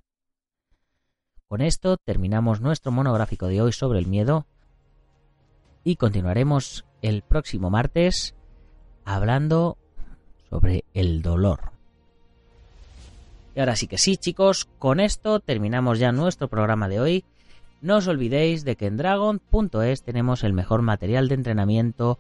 Con 1.48 1.62
esto 1.62 1.98
terminamos 1.98 2.60
nuestro 2.60 2.92
monográfico 2.92 3.48
de 3.48 3.62
hoy 3.62 3.72
sobre 3.72 4.00
el 4.00 4.06
miedo 4.06 4.46
y 5.86 5.96
continuaremos 5.96 6.86
el 7.02 7.22
próximo 7.22 7.70
martes 7.70 8.36
hablando 9.06 9.78
sobre 10.50 10.84
el 10.94 11.22
dolor. 11.22 11.72
Y 13.56 13.62
ahora 13.62 13.78
sí 13.78 13.88
que 13.88 13.98
sí, 13.98 14.18
chicos, 14.18 14.68
con 14.78 15.00
esto 15.00 15.40
terminamos 15.40 15.98
ya 15.98 16.12
nuestro 16.12 16.50
programa 16.50 16.90
de 16.90 17.00
hoy. 17.00 17.26
No 17.80 17.98
os 17.98 18.08
olvidéis 18.08 18.66
de 18.66 18.76
que 18.76 18.88
en 18.88 18.98
dragon.es 18.98 20.04
tenemos 20.04 20.44
el 20.44 20.52
mejor 20.52 20.82
material 20.82 21.30
de 21.30 21.36
entrenamiento, 21.36 22.20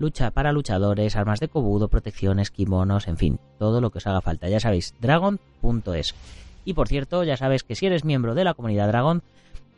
lucha 0.00 0.30
para 0.30 0.50
luchadores, 0.50 1.14
armas 1.14 1.40
de 1.40 1.48
cobudo, 1.48 1.88
protecciones, 1.88 2.50
kimonos, 2.50 3.06
en 3.06 3.18
fin, 3.18 3.38
todo 3.58 3.82
lo 3.82 3.90
que 3.90 3.98
os 3.98 4.06
haga 4.06 4.22
falta. 4.22 4.48
Ya 4.48 4.58
sabéis, 4.58 4.94
dragon.es. 4.98 6.14
Y 6.64 6.72
por 6.72 6.88
cierto, 6.88 7.22
ya 7.22 7.36
sabes 7.36 7.64
que 7.64 7.74
si 7.74 7.84
eres 7.84 8.04
miembro 8.04 8.34
de 8.34 8.44
la 8.44 8.54
comunidad 8.54 8.88
Dragon, 8.88 9.22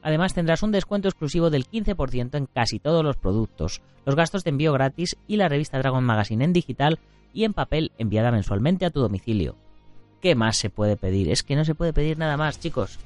además 0.00 0.32
tendrás 0.32 0.62
un 0.62 0.70
descuento 0.70 1.08
exclusivo 1.08 1.50
del 1.50 1.68
15% 1.68 2.36
en 2.36 2.46
casi 2.46 2.78
todos 2.78 3.04
los 3.04 3.16
productos, 3.16 3.82
los 4.06 4.14
gastos 4.14 4.44
de 4.44 4.50
envío 4.50 4.72
gratis 4.72 5.16
y 5.26 5.36
la 5.36 5.48
revista 5.48 5.78
Dragon 5.78 6.04
Magazine 6.04 6.44
en 6.44 6.52
digital 6.52 7.00
y 7.34 7.42
en 7.42 7.52
papel 7.52 7.90
enviada 7.98 8.30
mensualmente 8.30 8.84
a 8.84 8.90
tu 8.90 9.00
domicilio. 9.00 9.56
¿Qué 10.20 10.36
más 10.36 10.56
se 10.56 10.70
puede 10.70 10.96
pedir? 10.96 11.32
Es 11.32 11.42
que 11.42 11.56
no 11.56 11.64
se 11.64 11.74
puede 11.74 11.92
pedir 11.92 12.16
nada 12.16 12.36
más, 12.36 12.60
chicos. 12.60 13.00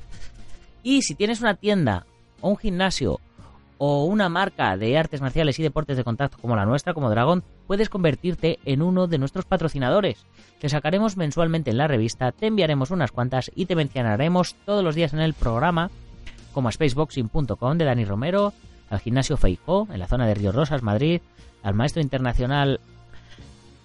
Y 0.83 1.01
si 1.01 1.15
tienes 1.15 1.41
una 1.41 1.55
tienda 1.55 2.05
o 2.43 2.51
un 2.51 2.57
gimnasio 2.59 3.21
o 3.79 4.05
una 4.05 4.29
marca 4.29 4.77
de 4.77 4.97
artes 4.97 5.21
marciales 5.21 5.59
y 5.59 5.63
deportes 5.63 5.97
de 5.97 6.05
contacto 6.05 6.39
como 6.39 6.57
la 6.57 6.65
nuestra, 6.65 6.95
como 6.95 7.11
Dragon, 7.11 7.43
puedes 7.67 7.89
convertirte 7.89 8.59
en 8.65 8.83
uno 8.83 9.07
de 9.07 9.19
nuestros 9.19 9.45
patrocinadores. 9.45 10.25
Te 10.61 10.69
sacaremos 10.69 11.17
mensualmente 11.17 11.71
en 11.71 11.79
la 11.79 11.89
revista, 11.89 12.33
te 12.33 12.47
enviaremos 12.47 12.91
unas 12.91 13.13
cuantas 13.13 13.51
y 13.55 13.67
te 13.67 13.77
mencionaremos 13.77 14.55
todos 14.65 14.83
los 14.83 14.95
días 14.95 15.13
en 15.13 15.21
el 15.21 15.35
programa, 15.35 15.91
como 16.53 16.69
a 16.69 16.73
spaceboxing.com 16.73 17.79
de 17.79 17.85
Dani 17.85 18.05
Romero, 18.05 18.53
al 18.89 19.01
gimnasio 19.01 19.37
Feijó, 19.37 19.89
en 19.93 19.99
la 19.99 20.07
zona 20.07 20.27
de 20.27 20.35
Río 20.35 20.53
Rosas, 20.53 20.83
Madrid, 20.83 21.21
al 21.63 21.75
maestro 21.75 22.01
internacional 22.01 22.81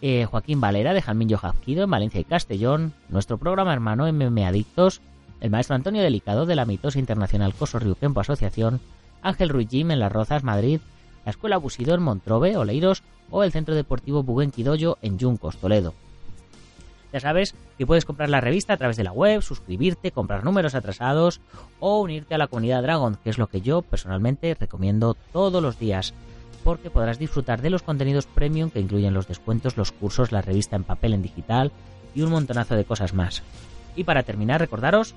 eh, 0.02 0.26
Joaquín 0.26 0.62
Valera 0.62 0.94
de 0.94 1.02
Jalmín 1.02 1.30
Jazquido 1.30 1.84
en 1.84 1.92
Valencia 1.92 2.22
y 2.22 2.24
Castellón, 2.24 2.94
nuestro 3.10 3.38
programa 3.38 3.74
hermano 3.74 4.12
MM 4.12 4.46
Adictos, 4.46 5.02
el 5.42 5.50
maestro 5.52 5.76
Antonio 5.76 6.02
Delicado 6.02 6.46
de 6.46 6.56
la 6.56 6.66
Mitosa 6.66 7.00
Internacional 7.00 7.54
Coso 7.54 7.80
Kempo 8.00 8.20
Asociación, 8.20 8.80
Ángel 9.22 9.50
Ruiz 9.50 9.70
Jim 9.70 9.92
en 9.92 10.00
Las 10.00 10.12
Rozas, 10.12 10.44
Madrid, 10.44 10.80
la 11.26 11.32
Escuela 11.32 11.58
Busidor 11.58 12.00
en 12.00 12.06
Montrobe, 12.06 12.58
Oleiros 12.58 13.04
o 13.30 13.44
el 13.44 13.52
Centro 13.52 13.76
Deportivo 13.76 14.24
Buguenquidoyo 14.24 14.98
en 15.02 15.18
Yuncos, 15.18 15.58
Toledo. 15.58 15.94
Ya 17.14 17.20
sabes 17.20 17.56
que 17.78 17.86
puedes 17.86 18.06
comprar 18.06 18.30
la 18.30 18.40
revista 18.40 18.74
a 18.74 18.78
través 18.78 18.96
de 18.96 19.04
la 19.04 19.12
web, 19.12 19.42
suscribirte, 19.42 20.12
comprar 20.12 20.46
números 20.46 20.76
atrasados 20.76 21.42
o 21.80 22.00
unirte 22.00 22.36
a 22.36 22.38
la 22.38 22.48
comunidad 22.48 22.84
Dragon, 22.84 23.18
que 23.22 23.30
es 23.30 23.38
lo 23.38 23.48
que 23.48 23.62
yo 23.62 23.82
personalmente 23.82 24.56
recomiendo 24.58 25.18
todos 25.34 25.62
los 25.62 25.78
días, 25.78 26.14
porque 26.64 26.90
podrás 26.90 27.20
disfrutar 27.20 27.62
de 27.62 27.70
los 27.70 27.84
contenidos 27.84 28.28
premium 28.28 28.70
que 28.70 28.80
incluyen 28.80 29.14
los 29.14 29.28
descuentos, 29.28 29.76
los 29.76 29.92
cursos, 29.92 30.32
la 30.32 30.42
revista 30.42 30.78
en 30.78 30.86
papel, 30.86 31.14
en 31.14 31.22
digital 31.22 31.72
y 32.16 32.22
un 32.22 32.32
montonazo 32.32 32.76
de 32.76 32.86
cosas 32.86 33.14
más. 33.14 33.44
Y 33.96 34.06
para 34.06 34.24
terminar, 34.24 34.62
recordaros 34.62 35.16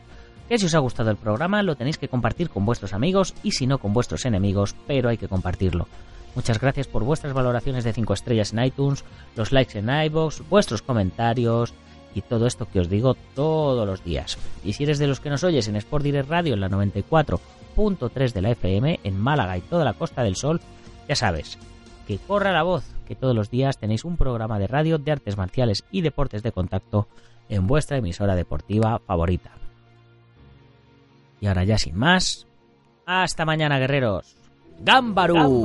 que 0.48 0.58
si 0.58 0.66
os 0.66 0.74
ha 0.74 0.78
gustado 0.78 1.10
el 1.10 1.16
programa 1.16 1.62
lo 1.62 1.76
tenéis 1.76 1.98
que 1.98 2.08
compartir 2.08 2.50
con 2.50 2.64
vuestros 2.66 2.92
amigos 2.92 3.34
y 3.42 3.52
si 3.52 3.66
no 3.66 3.78
con 3.78 3.92
vuestros 3.92 4.24
enemigos, 4.24 4.74
pero 4.86 5.08
hay 5.08 5.16
que 5.16 5.28
compartirlo. 5.28 5.88
Muchas 6.34 6.60
gracias 6.60 6.88
por 6.88 7.04
vuestras 7.04 7.32
valoraciones 7.32 7.84
de 7.84 7.92
5 7.92 8.12
estrellas 8.12 8.52
en 8.52 8.64
iTunes, 8.64 9.04
los 9.36 9.52
likes 9.52 9.78
en 9.78 9.88
iVoox, 9.88 10.48
vuestros 10.48 10.82
comentarios 10.82 11.72
y 12.14 12.22
todo 12.22 12.46
esto 12.46 12.66
que 12.66 12.80
os 12.80 12.88
digo 12.88 13.14
todos 13.34 13.86
los 13.86 14.04
días. 14.04 14.38
Y 14.64 14.72
si 14.72 14.84
eres 14.84 14.98
de 14.98 15.06
los 15.06 15.20
que 15.20 15.30
nos 15.30 15.44
oyes 15.44 15.68
en 15.68 15.76
Sport 15.76 16.04
Direct 16.04 16.28
Radio 16.28 16.54
en 16.54 16.60
la 16.60 16.68
94.3 16.68 18.32
de 18.32 18.42
la 18.42 18.50
FM 18.50 19.00
en 19.04 19.18
Málaga 19.18 19.56
y 19.56 19.62
toda 19.62 19.84
la 19.84 19.94
Costa 19.94 20.22
del 20.22 20.36
Sol, 20.36 20.60
ya 21.08 21.16
sabes, 21.16 21.58
que 22.06 22.18
corra 22.18 22.52
la 22.52 22.62
voz, 22.62 22.84
que 23.06 23.14
todos 23.14 23.34
los 23.34 23.50
días 23.50 23.78
tenéis 23.78 24.04
un 24.04 24.16
programa 24.16 24.58
de 24.58 24.66
radio 24.66 24.98
de 24.98 25.12
artes 25.12 25.36
marciales 25.36 25.84
y 25.90 26.00
deportes 26.00 26.42
de 26.42 26.52
contacto 26.52 27.08
en 27.48 27.66
vuestra 27.66 27.96
emisora 27.96 28.34
deportiva 28.34 29.00
favorita. 29.06 29.63
Y 31.44 31.46
ahora 31.46 31.62
ya 31.64 31.76
sin 31.76 31.94
más, 31.94 32.46
hasta 33.04 33.44
mañana 33.44 33.78
guerreros. 33.78 34.34
Gámbaru. 34.80 35.62